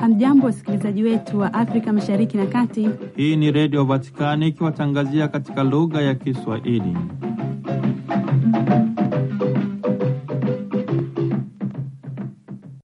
Hamjambo, 0.00 0.46
wasikilizaji 0.46 1.02
wetu 1.02 1.38
wa 1.40 1.54
Afrika 1.54 1.92
Mashariki 1.92 2.36
na 2.36 2.46
Kati. 2.46 2.88
Hii 3.16 3.36
ni 3.36 3.52
Redio 3.52 3.84
Vatikani 3.84 4.48
ikiwatangazia 4.48 5.28
katika 5.28 5.64
lugha 5.64 6.02
ya 6.02 6.14
Kiswahili. 6.14 6.96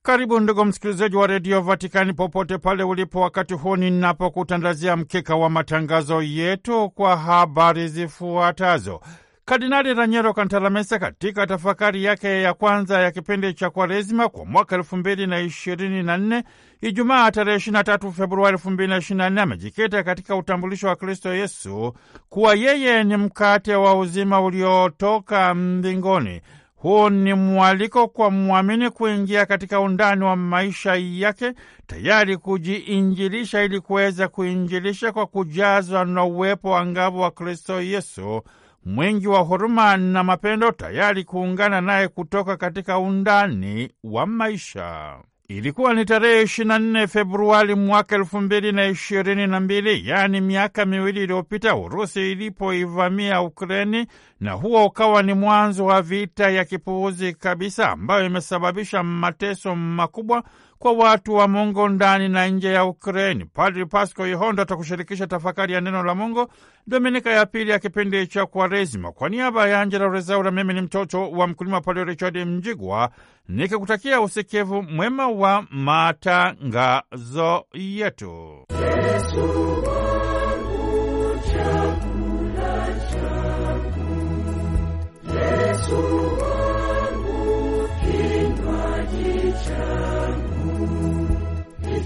Karibu 0.03 0.39
ndugu 0.39 0.65
msikilizaji 0.65 1.15
wa 1.15 1.27
redio 1.27 1.61
Vatikani 1.61 2.13
popote 2.13 2.57
pale 2.57 2.83
ulipo, 2.83 3.21
wakati 3.21 3.53
huu 3.53 3.75
ninapokutandazia 3.75 4.95
mkeka 4.97 5.35
wa 5.35 5.49
matangazo 5.49 6.21
yetu 6.21 6.89
kwa 6.89 7.17
habari 7.17 7.87
zifuatazo. 7.87 9.01
Kardinali 9.49 9.93
Ranyero 9.93 10.33
Kantalamesa 10.33 10.99
katika 10.99 11.47
tafakari 11.47 12.03
yake 12.03 12.41
ya 12.41 12.53
kwanza 12.53 12.99
ya 13.01 13.11
kipindi 13.11 13.53
cha 13.53 13.69
Kwaresima 13.69 14.29
kwa 14.29 14.45
mwaka 14.45 14.75
elfu 14.75 14.97
mbili 14.97 15.27
na 15.27 15.39
ishirini 15.39 16.03
na 16.03 16.17
nne 16.17 16.43
Ijumaa 16.81 17.31
tarehe 17.31 17.57
23 17.57 18.11
Februari 18.11 18.53
elfu 18.53 18.71
mbili 18.71 18.89
na 18.89 18.97
ishirini 18.97 19.17
na 19.23 19.29
nne 19.29 19.41
amejikita 19.41 20.03
katika 20.03 20.35
utambulisho 20.35 20.87
wa 20.87 20.95
Kristo 20.95 21.33
Yesu 21.33 21.93
kuwa 22.29 22.55
yeye 22.55 23.03
ni 23.03 23.17
mkate 23.17 23.75
wa 23.75 23.95
uzima 23.99 24.41
uliotoka 24.41 25.53
mbinguni. 25.53 26.41
Huu 26.75 27.09
ni 27.09 27.33
mwaliko 27.33 28.07
kwa 28.07 28.31
mwamini 28.31 28.89
kuingia 28.89 29.45
katika 29.45 29.79
undani 29.79 30.23
wa 30.23 30.35
maisha 30.35 30.95
yake, 30.95 31.53
tayari 31.87 32.37
kujiinjilisha 32.37 33.63
ili 33.63 33.79
kuweza 33.79 34.27
kuinjilisha 34.27 35.11
kwa 35.11 35.25
kujazwa 35.27 36.05
na 36.05 36.23
uwepo 36.23 36.69
wa 36.69 36.85
ngavu 36.85 37.19
wa 37.19 37.31
Kristo 37.31 37.81
Yesu, 37.81 38.41
mwingi 38.85 39.27
wa 39.27 39.39
huruma 39.39 39.97
na 39.97 40.23
mapendo, 40.23 40.71
tayari 40.71 41.23
kuungana 41.23 41.81
naye 41.81 42.07
kutoka 42.07 42.57
katika 42.57 42.99
undani 42.99 43.91
wa 44.03 44.25
maisha. 44.25 45.15
Ilikuwa 45.49 45.93
ni 45.93 46.05
tarehe 46.05 46.43
24 46.43 47.07
Februari 47.07 47.75
mwaka 47.75 48.15
elfu 48.15 48.41
mbili 48.41 48.71
na 48.71 48.85
ishirini 48.87 49.47
na 49.47 49.59
mbili, 49.59 50.09
yaani 50.09 50.41
miaka 50.41 50.85
miwili 50.85 51.23
iliyopita, 51.23 51.75
Urusi 51.75 52.31
ilipoivamia 52.31 53.41
Ukreni, 53.41 54.05
na 54.39 54.51
huo 54.51 54.85
ukawa 54.85 55.23
ni 55.23 55.33
mwanzo 55.33 55.85
wa 55.85 56.01
vita 56.01 56.49
ya 56.49 56.65
kipuuzi 56.65 57.33
kabisa 57.33 57.91
ambayo 57.91 58.25
imesababisha 58.25 59.03
mateso 59.03 59.75
makubwa 59.75 60.43
kwa 60.79 60.91
watu 60.91 61.33
wa 61.35 61.47
Mungu 61.47 61.87
ndani 61.89 62.29
na 62.29 62.47
nje 62.47 62.73
ya 62.73 62.85
Ukraini. 62.85 63.45
Padri 63.45 63.85
Pasco 63.85 64.27
Ihondo 64.27 64.61
atakushirikisha 64.61 65.27
tafakari 65.27 65.73
ya 65.73 65.81
neno 65.81 66.03
la 66.03 66.15
Mungu 66.15 66.47
Dominika 66.87 67.31
ya 67.31 67.45
pili 67.45 67.71
ya 67.71 67.79
kipindi 67.79 68.27
cha 68.27 68.45
Kwaresima. 68.45 69.11
Kwa 69.11 69.29
niaba 69.29 69.67
ya 69.67 69.81
Angela 69.81 70.07
Rezaura, 70.09 70.51
mimi 70.51 70.73
ni 70.73 70.81
mtoto 70.81 71.31
wa 71.31 71.47
mkulima 71.47 71.81
Padri 71.81 72.03
Richard 72.05 72.37
Mjigwa 72.37 73.09
nikikutakia 73.47 74.21
usikivu 74.21 74.83
mwema 74.83 75.27
wa 75.27 75.65
matangazo 75.71 77.65
yetu. 77.73 78.65
Yesu. 79.13 79.77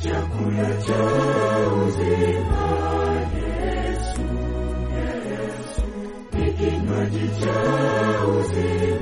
Chakula 0.01 0.69
cha 0.85 1.03
uzima 1.83 2.63
Yesu, 3.35 4.21
Yesu, 4.95 5.83
ni 6.33 6.45
kinywaji 6.53 7.27
cha 7.39 7.57
uzima 8.27 9.00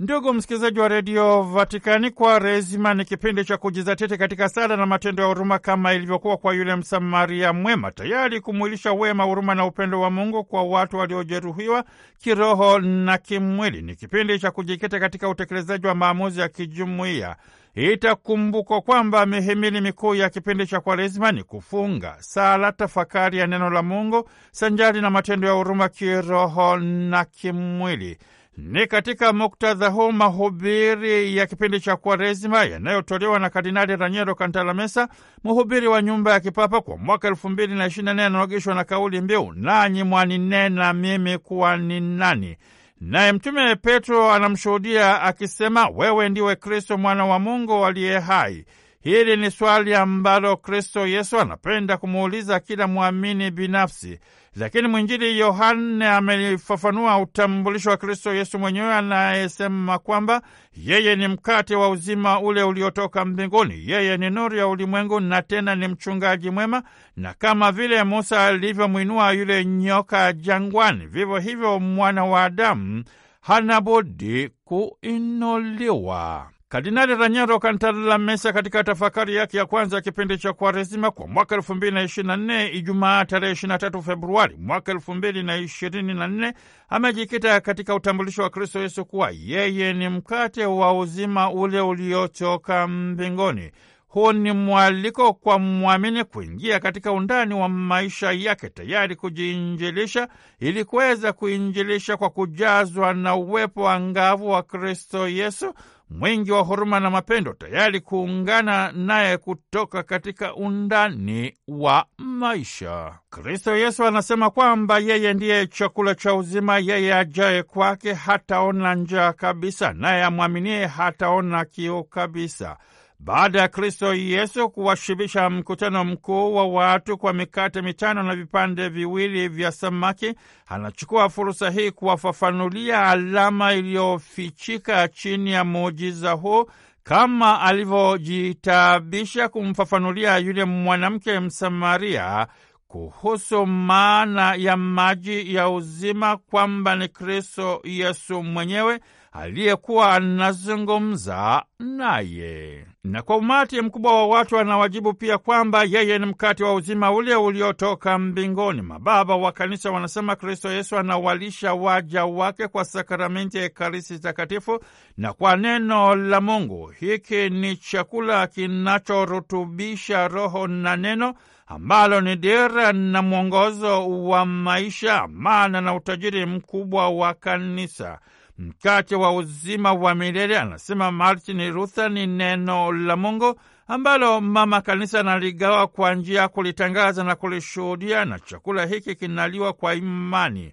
Ndugu 0.00 0.34
msikilizaji 0.34 0.80
wa 0.80 0.88
redio 0.88 1.42
Vatikani, 1.42 2.10
kwa 2.10 2.38
Rezima 2.38 2.94
ni 2.94 3.04
kipindi 3.04 3.44
cha 3.44 3.56
kujizatiti 3.56 4.16
katika 4.18 4.48
sala 4.48 4.76
na 4.76 4.86
matendo 4.86 5.22
ya 5.22 5.28
huruma 5.28 5.58
kama 5.58 5.92
ilivyokuwa 5.94 6.36
kwa 6.36 6.54
yule 6.54 6.76
Msamaria 6.76 7.52
mwema, 7.52 7.90
tayari 7.90 8.40
kumwilisha 8.40 8.92
wema, 8.92 9.24
huruma 9.24 9.54
na 9.54 9.66
upendo 9.66 10.00
wa 10.00 10.10
Mungu 10.10 10.44
kwa 10.44 10.62
watu 10.62 10.96
waliojeruhiwa 10.96 11.84
kiroho 12.18 12.78
na 12.78 13.18
kimwili. 13.18 13.82
Ni 13.82 13.94
kipindi 13.96 14.38
cha 14.38 14.50
kujikita 14.50 15.00
katika 15.00 15.28
utekelezaji 15.28 15.86
wa 15.86 15.94
maamuzi 15.94 16.40
ya 16.40 16.48
kijumuiya. 16.48 17.36
Itakumbukwa 17.74 18.80
kwamba 18.80 19.26
mihimili 19.26 19.80
mikuu 19.80 20.14
ya 20.14 20.30
kipindi 20.30 20.66
cha 20.66 20.80
Kwaresima 20.80 21.32
ni 21.32 21.42
kufunga, 21.42 22.16
sala, 22.18 22.72
tafakari 22.72 23.38
ya 23.38 23.46
neno 23.46 23.70
la 23.70 23.82
Mungu 23.82 24.28
sanjari 24.50 25.00
na 25.00 25.10
matendo 25.10 25.48
ya 25.48 25.54
huruma 25.54 25.88
kiroho 25.88 26.76
na 26.76 27.24
kimwili. 27.24 28.18
Ni 28.60 28.86
katika 28.86 29.32
muktadha 29.32 29.88
huu 29.88 30.12
mahubiri 30.12 31.36
ya 31.36 31.46
kipindi 31.46 31.80
cha 31.80 31.96
Kwaresima 31.96 32.64
yanayotolewa 32.64 33.38
na 33.38 33.50
Kardinali 33.50 33.96
Raniero 33.96 34.34
Kantalamesa, 34.34 35.08
mhubiri 35.44 35.86
wa 35.88 36.02
nyumba 36.02 36.32
ya 36.32 36.40
kipapa 36.40 36.80
kwa 36.80 36.96
mwaka 36.96 37.28
elfu 37.28 37.48
mbili 37.48 37.74
na 37.74 37.86
ishirini 37.86 38.06
na 38.06 38.12
nne, 38.14 38.22
yanaogeshwa 38.22 38.74
na 38.74 38.84
kauli 38.84 39.20
mbiu 39.20 39.52
nanyi 39.54 40.02
mwaninena 40.02 40.92
mimi 40.92 41.38
kuwa 41.38 41.76
ni 41.76 42.00
nani? 42.00 42.56
Naye 43.00 43.32
Mtume 43.32 43.76
Petro 43.76 44.32
anamshuhudia 44.32 45.22
akisema, 45.22 45.88
wewe 45.88 46.28
ndiwe 46.28 46.56
Kristo 46.56 46.98
mwana 46.98 47.24
wa 47.26 47.38
Mungu 47.38 47.86
aliye 47.86 48.18
hai. 48.18 48.64
Hili 49.00 49.36
ni 49.36 49.50
swali 49.50 49.94
ambalo 49.94 50.56
Kristo 50.56 51.06
Yesu 51.06 51.40
anapenda 51.40 51.96
kumuuliza 51.96 52.60
kila 52.60 52.86
mwamini 52.86 53.50
binafsi, 53.50 54.18
lakini 54.56 54.88
mwinjili 54.88 55.38
Yohane 55.38 56.08
amelifafanua 56.08 57.18
utambulisho 57.18 57.90
wa 57.90 57.96
Kristo 57.96 58.34
Yesu 58.34 58.58
mwenyewe 58.58 58.94
anayesema 58.94 59.98
kwamba 59.98 60.42
yeye 60.76 61.16
ni 61.16 61.28
mkate 61.28 61.76
wa 61.76 61.88
uzima 61.90 62.40
ule 62.40 62.62
uliotoka 62.62 63.24
mbinguni, 63.24 63.82
yeye 63.90 64.16
ni 64.16 64.30
nuru 64.30 64.56
ya 64.56 64.66
ulimwengu 64.66 65.20
na 65.20 65.42
tena 65.42 65.74
ni 65.74 65.88
mchungaji 65.88 66.50
mwema, 66.50 66.82
na 67.16 67.34
kama 67.34 67.72
vile 67.72 68.04
Musa 68.04 68.46
alivyomwinua 68.46 69.32
yule 69.32 69.64
nyoka 69.64 70.32
jangwani, 70.32 71.06
vivyo 71.06 71.38
hivyo 71.38 71.80
mwana 71.80 72.24
wa 72.24 72.44
Adamu 72.44 73.04
hana 73.40 73.80
budi 73.80 74.50
kuinuliwa. 74.64 76.50
Kardinali 76.70 77.14
Raniero 77.14 77.58
Kantalamesa 77.58 78.52
katika 78.52 78.84
tafakari 78.84 79.36
yake 79.36 79.56
ya 79.56 79.66
kwanza 79.66 79.96
ya 79.96 80.02
kipindi 80.02 80.38
cha 80.38 80.52
Kwaresima 80.52 81.10
kwa 81.10 81.26
mwaka 81.28 81.54
elfu 81.54 81.74
mbili 81.74 81.92
na 81.92 82.02
ishirini 82.02 82.28
na 82.28 82.36
nne 82.36 82.68
Ijumaa 82.68 83.24
tarehe 83.24 83.52
ishirini 83.52 83.72
na 83.72 83.78
tatu 83.78 84.02
Februari 84.02 84.56
mwaka 84.60 84.92
elfu 84.92 85.14
mbili 85.14 85.42
na 85.42 85.56
ishirini 85.56 86.14
na 86.14 86.26
nne 86.28 86.52
amejikita 86.88 87.60
katika 87.60 87.94
utambulisho 87.94 88.42
wa 88.42 88.50
Kristo 88.50 88.80
Yesu 88.80 89.04
kuwa 89.04 89.30
yeye 89.30 89.92
ni 89.92 90.08
mkate 90.08 90.66
wa 90.66 90.98
uzima 90.98 91.50
ule 91.52 91.80
uliotoka 91.80 92.88
mbinguni. 92.88 93.70
Huu 94.08 94.32
ni 94.32 94.52
mwaliko 94.52 95.32
kwa 95.34 95.58
mwamini 95.58 96.24
kuingia 96.24 96.80
katika 96.80 97.12
undani 97.12 97.54
wa 97.54 97.68
maisha 97.68 98.32
yake, 98.32 98.68
tayari 98.68 99.16
kujiinjilisha 99.16 100.28
ili 100.60 100.84
kuweza 100.84 101.32
kuinjilisha 101.32 102.16
kwa 102.16 102.30
kujazwa 102.30 103.14
na 103.14 103.36
uwepo 103.36 103.82
wa 103.82 104.00
ngavu 104.00 104.50
wa 104.50 104.62
Kristo 104.62 105.28
Yesu 105.28 105.74
mwingi 106.10 106.52
wa 106.52 106.60
huruma 106.60 107.00
na 107.00 107.10
mapendo, 107.10 107.52
tayari 107.52 108.00
kuungana 108.00 108.92
naye 108.92 109.36
kutoka 109.36 110.02
katika 110.02 110.54
undani 110.54 111.54
wa 111.68 112.04
maisha. 112.18 113.18
Kristo 113.30 113.76
Yesu 113.76 114.04
anasema 114.04 114.50
kwamba 114.50 114.98
yeye 114.98 115.34
ndiye 115.34 115.66
chakula 115.66 116.14
cha 116.14 116.34
uzima. 116.34 116.78
Yeye 116.78 117.14
ajaye 117.14 117.62
kwake 117.62 118.12
hataona 118.12 118.94
njaa 118.94 119.32
kabisa, 119.32 119.92
naye 119.92 120.22
amwaminie 120.24 120.86
hataona 120.86 121.64
kiu 121.64 122.04
kabisa. 122.04 122.76
Baada 123.20 123.60
ya 123.60 123.68
Kristo 123.68 124.14
Yesu 124.14 124.70
kuwashibisha 124.70 125.50
mkutano 125.50 126.04
mkuu 126.04 126.54
wa 126.54 126.66
watu 126.66 127.18
kwa 127.18 127.32
mikate 127.32 127.82
mitano 127.82 128.22
na 128.22 128.36
vipande 128.36 128.88
viwili 128.88 129.48
vya 129.48 129.72
samaki, 129.72 130.34
anachukua 130.66 131.28
fursa 131.28 131.70
hii 131.70 131.90
kuwafafanulia 131.90 133.06
alama 133.06 133.74
iliyofichika 133.74 135.08
chini 135.08 135.52
ya 135.52 135.64
muujiza 135.64 136.32
huu 136.32 136.64
kama 137.02 137.60
alivyojitabisha 137.60 139.48
kumfafanulia 139.48 140.38
yule 140.38 140.64
mwanamke 140.64 141.40
Msamaria 141.40 142.46
kuhusu 142.88 143.66
maana 143.66 144.54
ya 144.54 144.76
maji 144.76 145.54
ya 145.54 145.68
uzima, 145.70 146.36
kwamba 146.36 146.96
ni 146.96 147.08
Kristo 147.08 147.80
Yesu 147.84 148.42
mwenyewe 148.42 149.00
aliyekuwa 149.32 150.12
anazungumza 150.14 151.64
naye. 151.78 152.86
Na 153.04 153.22
kwa 153.22 153.36
umati 153.36 153.80
mkubwa 153.80 154.12
wa 154.14 154.26
watu 154.26 154.58
anawajibu 154.58 155.14
pia 155.14 155.38
kwamba 155.38 155.84
yeye 155.84 156.18
ni 156.18 156.26
mkate 156.26 156.64
wa 156.64 156.74
uzima 156.74 157.12
ule 157.12 157.34
uliotoka 157.34 158.18
mbinguni. 158.18 158.82
Mababa 158.82 159.36
wa 159.36 159.52
Kanisa 159.52 159.90
wanasema 159.90 160.36
Kristo 160.36 160.70
Yesu 160.70 160.96
anawalisha 160.98 161.74
waja 161.74 162.24
wake 162.24 162.68
kwa 162.68 162.84
sakramenti 162.84 163.56
ya 163.58 163.64
Ekaristi 163.64 164.18
Takatifu 164.18 164.80
na 165.16 165.32
kwa 165.32 165.56
neno 165.56 166.14
la 166.16 166.40
Mungu. 166.40 166.86
Hiki 167.00 167.50
ni 167.50 167.76
chakula 167.76 168.46
kinachorutubisha 168.46 170.28
roho 170.28 170.66
na 170.66 170.96
neno 170.96 171.34
ambalo 171.68 172.20
ni 172.20 172.36
dira 172.36 172.92
na 172.92 173.22
mwongozo 173.22 174.08
wa 174.24 174.46
maisha, 174.46 175.22
amana 175.22 175.80
na 175.80 175.94
utajiri 175.94 176.46
mkubwa 176.46 177.08
wa 177.10 177.34
kanisa. 177.34 178.18
Mkate 178.58 179.16
wa 179.16 179.32
uzima 179.36 179.92
wa 179.92 180.14
milele, 180.14 180.58
anasema 180.58 181.12
Martin 181.12 181.70
Luther, 181.70 182.10
ni 182.10 182.26
neno 182.26 182.92
la 182.92 183.16
Mungu 183.16 183.60
ambalo 183.86 184.40
mama 184.40 184.80
kanisa 184.80 185.20
analigawa 185.20 185.86
kwa 185.86 186.14
njia 186.14 186.40
ya 186.40 186.48
kulitangaza 186.48 187.24
na 187.24 187.34
kulishuhudia, 187.34 188.24
na 188.24 188.38
chakula 188.38 188.86
hiki 188.86 189.14
kinaliwa 189.14 189.72
kwa 189.72 189.94
imani. 189.94 190.72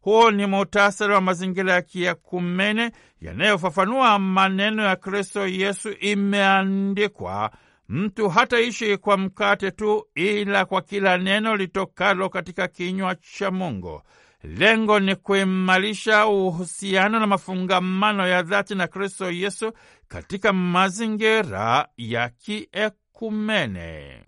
Huu 0.00 0.30
ni 0.30 0.46
muhtasari 0.46 1.12
wa 1.12 1.20
mazingira 1.20 1.72
ya 1.72 1.82
kiekumene 1.82 2.90
yanayofafanua 3.20 4.18
maneno 4.18 4.82
ya 4.84 4.96
Kristo 4.96 5.46
Yesu. 5.46 5.90
Imeandikwa, 6.00 7.50
mtu 7.88 8.28
hataishi 8.28 8.96
kwa 8.96 9.16
mkate 9.16 9.70
tu, 9.70 10.06
ila 10.14 10.64
kwa 10.64 10.82
kila 10.82 11.18
neno 11.18 11.56
litokalo 11.56 12.28
katika 12.28 12.68
kinywa 12.68 13.14
cha 13.14 13.50
Mungu. 13.50 14.02
Lengo 14.42 15.00
ni 15.00 15.16
kuimarisha 15.16 16.26
uhusiano 16.26 17.20
na 17.20 17.26
mafungamano 17.26 18.28
ya 18.28 18.42
dhati 18.42 18.74
na 18.74 18.86
Kristo 18.86 19.30
Yesu 19.30 19.72
katika 20.08 20.52
mazingira 20.52 21.88
ya 21.96 22.28
kiekumene. 22.28 24.22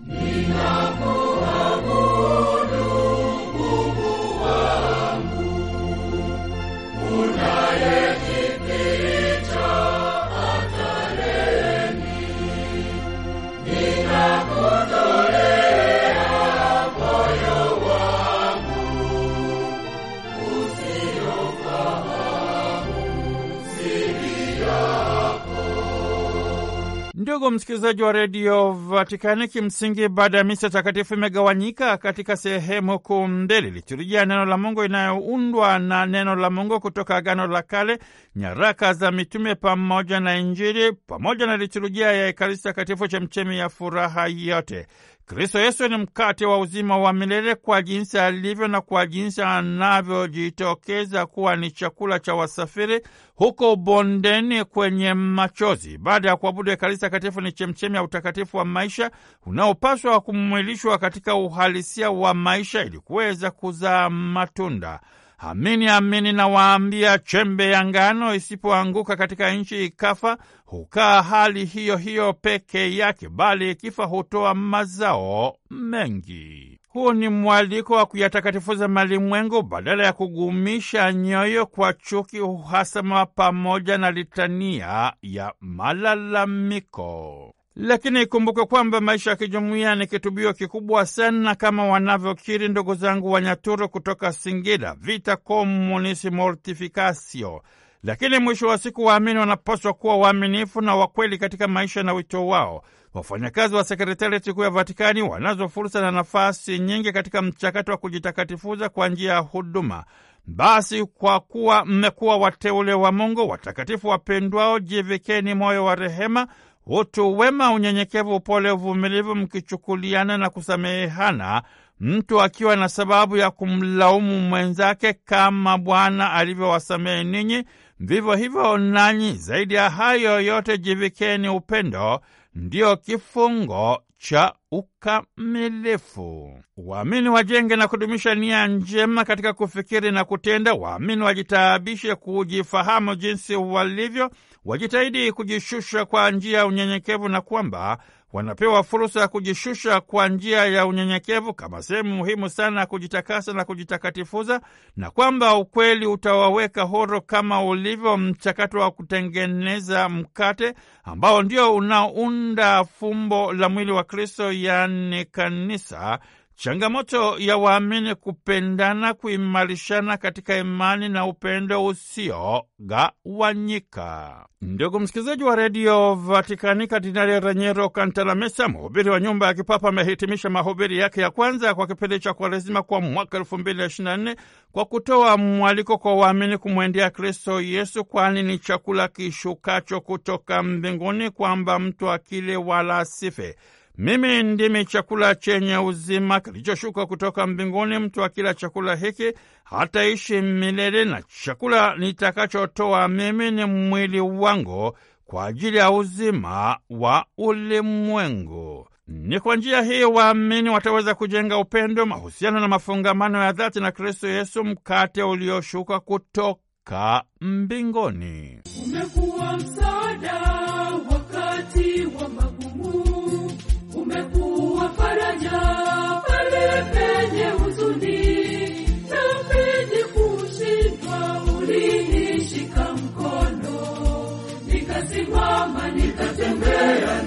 Ndugu 27.27 27.51
msikilizaji 27.51 28.03
wa 28.03 28.13
redio 28.13 28.73
Vatikani, 28.73 29.49
kimsingi 29.49 30.09
baada 30.09 30.39
ya 30.39 30.45
misa 30.45 30.71
takatifu 30.71 31.15
imegawanyika 31.15 31.97
katika 31.97 32.37
sehemu 32.37 32.99
kuu 32.99 33.27
mbili: 33.27 33.71
liturujia 33.71 34.25
neno 34.25 34.45
la 34.45 34.57
Mungu 34.59 34.85
inayoundwa 34.85 35.79
na 35.79 36.07
neno 36.07 36.37
la 36.37 36.51
Mungu 36.51 36.81
kutoka 36.81 37.17
Agano 37.17 37.47
la 37.47 37.63
Kale, 37.63 37.99
nyaraka 38.37 38.93
za 38.95 39.11
mitume 39.11 39.55
pamoja 39.55 40.21
na 40.21 40.37
Injili, 40.39 40.93
pamoja 40.93 41.47
na 41.47 41.57
liturujia 41.57 42.13
ya 42.13 42.29
Ekaristi 42.29 42.63
Takatifu, 42.65 43.09
chemchemi 43.09 43.59
ya 43.59 43.69
furaha 43.69 44.27
yote. 44.27 44.87
Kristo 45.27 45.59
Yesu 45.59 45.89
ni 45.89 45.97
mkate 45.97 46.47
wa 46.47 46.59
uzima 46.59 46.99
wa 46.99 47.13
milele 47.13 47.55
kwa 47.55 47.83
jinsi 47.83 48.19
alivyo 48.19 48.69
na 48.69 48.81
kwa 48.81 49.07
jinsi 49.07 49.43
anavyojitokeza 49.43 51.27
kuwa 51.27 51.57
ni 51.57 51.71
chakula 51.71 52.19
cha 52.19 52.35
wasafiri 52.35 53.01
huko 53.35 53.77
bondeni 53.77 54.65
kwenye 54.65 55.15
machozi. 55.15 55.99
Baada 55.99 56.29
ya 56.29 56.37
kuabudu 56.37 56.71
Ekaristi 56.73 57.01
Takatifu 57.01 57.41
ni 57.41 57.53
chemchemi 57.53 57.97
ya 57.97 58.03
utakatifu 58.03 58.57
wa 58.57 58.65
maisha 58.65 59.11
unaopaswa 59.47 60.21
kumwilishwa 60.21 60.99
katika 60.99 61.35
uhalisia 61.35 62.11
wa 62.11 62.35
maisha 62.35 62.85
ili 62.85 62.99
kuweza 62.99 63.51
kuzaa 63.51 64.11
matunda. 64.11 65.01
Amini 65.39 65.89
amini 65.89 66.33
nawaambia, 66.33 67.19
chembe 67.19 67.71
ya 67.71 67.85
ngano 67.85 68.35
isipoanguka 68.35 69.17
katika 69.17 69.51
nchi 69.55 69.85
ikafa, 69.85 70.39
hukaa 70.65 71.23
hali 71.23 71.65
hiyo 71.65 71.97
hiyo 71.97 72.33
peke 72.33 72.97
yake, 72.97 73.29
bali 73.29 73.71
ikifa 73.71 74.05
hutoa 74.05 74.55
mazao 74.55 75.57
mengi. 75.71 76.79
Huu 76.89 77.13
ni 77.13 77.29
mwaliko 77.29 77.95
wa 77.95 78.07
kuyatakatifuza 78.07 78.89
malimwengu 78.89 79.63
badala 79.63 80.05
ya 80.05 80.13
kugumisha 80.13 81.13
nyoyo 81.13 81.67
kwa 81.67 81.93
chuki, 81.93 82.41
uhasama 82.41 83.27
pamoja 83.27 83.99
na 83.99 84.11
litania 84.11 85.13
ya 85.23 85.53
malalamiko. 85.61 87.56
Lakini 87.79 88.23
ikumbuke 88.23 88.65
kwamba 88.65 89.01
maisha 89.01 89.31
ya 89.31 89.37
kijumuiya 89.37 89.95
ni 89.95 90.07
kitubio 90.07 90.53
kikubwa 90.53 91.07
sana, 91.07 91.55
kama 91.55 91.85
wanavyokiri 91.87 92.69
ndugu 92.69 92.95
zangu 92.95 93.31
Wanyaturu 93.33 93.89
kutoka 93.89 94.33
Singida, 94.33 94.95
vita 95.01 95.37
communis 95.37 96.25
mortificatio. 96.25 97.63
Lakini 98.03 98.39
mwisho 98.39 98.67
wa 98.69 98.79
siku 98.79 99.05
waamini 99.05 99.39
wanapaswa 99.39 99.93
kuwa 99.93 100.17
waaminifu 100.17 100.81
na 100.81 100.97
wakweli 100.97 101.39
katika 101.39 101.69
maisha 101.69 102.03
na 102.03 102.13
wito 102.13 102.47
wao. 102.47 102.83
Wafanyakazi 103.15 103.75
wa 103.75 103.85
sekretarieti 103.85 104.53
kuu 104.53 104.63
ya 104.63 104.71
Vatikani 104.71 105.23
wanazo 105.23 105.69
fursa 105.69 106.01
na 106.01 106.11
nafasi 106.11 106.79
nyingi 106.79 107.13
katika 107.13 107.43
mchakato 107.43 107.93
wa 107.93 107.99
kujitakatifuza 107.99 108.89
kwa 108.89 109.09
njia 109.09 109.33
ya 109.33 109.39
huduma. 109.39 110.05
Basi 110.47 111.05
kwa 111.05 111.41
kuwa 111.41 111.85
mmekuwa 111.85 112.37
wateule 112.37 112.93
wa 112.93 113.13
Mungu, 113.13 113.49
watakatifu 113.49 114.09
wapendwao, 114.09 114.79
jivikeni 114.79 115.55
moyo 115.55 115.85
wa 115.85 115.95
rehema 115.95 116.47
utu 116.87 117.39
wema, 117.39 117.73
unyenyekevu, 117.73 118.35
upole, 118.37 118.71
uvumilivu, 118.71 119.35
mkichukuliana 119.35 120.39
na 120.39 120.51
kusamehana, 120.51 121.63
mtu 122.01 122.43
akiwa 122.43 122.77
na 122.77 122.89
sababu 122.89 123.37
ya 123.37 123.51
kumlaumu 123.51 124.41
mwenzake, 124.41 125.13
kama 125.13 125.79
Bwana 125.79 126.33
alivyowasamehe 126.33 127.25
ninyi, 127.25 127.65
vivyo 128.01 128.35
hivyo 128.35 128.79
nanyi. 128.79 129.33
Zaidi 129.33 129.75
ya 129.75 129.91
hayo 129.91 130.41
yote, 130.41 130.79
jivikeni 130.79 131.49
upendo, 131.49 132.21
ndiyo 132.55 132.97
kifungo 132.97 134.03
cha 134.19 134.55
ukamilifu. 134.73 136.59
Waamini 136.77 137.29
wajenge 137.29 137.77
na 137.77 137.89
kudumisha 137.89 138.35
nia 138.35 138.67
njema 138.67 139.25
katika 139.25 139.53
kufikiri 139.53 140.11
na 140.11 140.25
kutenda. 140.25 140.75
Waamini 140.75 141.23
wajitaabishe 141.23 142.15
kujifahamu 142.15 143.15
jinsi 143.15 143.57
walivyo, 143.57 144.31
wajitahidi 144.65 145.33
kujishusha 145.33 146.05
kwa 146.05 146.31
njia 146.31 146.59
ya 146.59 146.67
unyenyekevu, 146.67 147.29
na 147.29 147.41
kwamba 147.41 147.99
wanapewa 148.37 148.83
fursa 148.83 149.21
ya 149.21 149.29
kujishusha 149.29 150.01
kwa 150.01 150.29
njia 150.29 150.65
ya 150.65 150.87
unyenyekevu 150.87 151.55
kama 151.55 151.83
sehemu 151.83 152.17
muhimu 152.17 152.49
sana 152.49 152.81
ya 152.81 152.87
kujitakasa 152.87 153.53
na 153.53 153.65
kujitakatifuza, 153.65 154.61
na 154.97 155.11
kwamba 155.11 155.55
ukweli 155.57 156.07
utawaweka 156.07 156.83
huru 156.83 157.23
kama 157.23 157.65
ulivyo 157.65 158.17
mchakato 158.17 158.79
wa 158.79 158.91
kutengeneza 158.91 160.09
mkate 160.09 160.75
ambao 161.05 161.43
ndio 161.43 161.75
unaunda 161.75 162.85
fumbo 162.85 163.53
la 163.53 163.69
mwili 163.69 163.93
wa 163.93 164.05
Kristo, 164.05 164.53
yaani 164.53 165.25
kanisa 165.25 166.19
changamoto 166.57 167.39
ya 167.39 167.57
waamini 167.57 168.15
kupendana, 168.15 169.15
kuimarishana 169.15 170.17
katika 170.17 170.57
imani 170.57 171.09
na 171.09 171.27
upendo 171.27 171.85
usiogawanyika. 171.87 174.47
Ndugu 174.61 175.01
msikilizaji 175.01 175.45
wa 175.45 175.57
redio 175.57 176.15
Vatikani, 176.15 176.87
Kardinali 176.87 177.41
Raniero 177.41 177.89
Kantalamesa, 177.91 178.69
mhubiri 178.69 179.11
wa 179.11 179.21
nyumba 179.21 179.47
ya 179.47 179.55
kipapa, 179.55 179.89
amehitimisha 179.89 180.51
mahubiri 180.51 180.99
yake 180.99 181.21
ya 181.21 181.31
kwanza 181.31 181.75
kwa 181.75 181.87
kipindi 181.87 182.21
cha 182.21 182.35
Kwaresima 182.35 182.83
kwa 182.83 183.01
mwaka 183.01 183.39
elfu 183.39 183.59
mbili 183.59 183.79
na 183.79 183.85
ishirini 183.87 184.11
na 184.11 184.17
nne 184.17 184.37
kwa 184.73 184.85
kutoa 184.85 185.37
mwaliko 185.37 185.99
kwa 185.99 186.15
waamini 186.15 186.59
kumwendea 186.59 187.11
Kristo 187.11 187.61
Yesu, 187.61 188.05
kwani 188.05 188.43
ni 188.43 188.59
chakula 188.59 189.09
kishukacho 189.09 190.01
kutoka 190.01 190.63
mbinguni, 190.63 191.31
kwamba 191.31 191.79
mtu 191.79 192.11
akile 192.11 192.57
wala 192.57 192.99
asife. 192.99 193.57
Mimi 193.99 194.43
ndimi 194.43 194.85
chakula 194.85 195.35
chenye 195.35 195.77
uzima 195.79 196.41
kilichoshuka 196.41 197.07
kutoka 197.07 197.47
mbinguni. 197.47 197.99
Mtu 197.99 198.25
akila 198.25 198.55
chakula 198.55 198.95
hiki 198.97 199.33
hataishi 199.65 200.41
milele, 200.43 201.05
na 201.05 201.23
chakula 201.45 201.97
nitakachotoa 201.97 203.09
mimi 203.09 203.51
ni 203.51 203.65
mwili 203.65 204.21
wangu 204.21 204.97
kwa 205.25 205.47
ajili 205.47 205.77
ya 205.77 205.91
uzima 205.91 206.79
wa 206.91 207.25
ulimwengu. 207.39 208.89
Ni 209.09 209.41
kwa 209.41 209.57
njia 209.57 209.83
hii 209.83 210.05
waamini 210.05 210.71
wataweza 210.71 211.15
kujenga 211.15 211.59
upendo, 211.59 212.07
mahusiano 212.07 212.61
na 212.61 212.69
mafungamano 212.69 213.43
ya 213.43 213.53
dhati 213.53 213.81
na 213.81 213.93
Kristo 213.93 214.29
Yesu, 214.29 214.65
mkate 214.65 215.23
ulioshuka 215.23 216.01
kutoka 216.01 217.23
mbinguni. 217.41 218.61
Umekuwa 218.87 219.57
msaada 219.57 220.46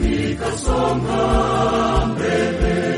nikasonga 0.01 1.21
mbele. 2.05 2.88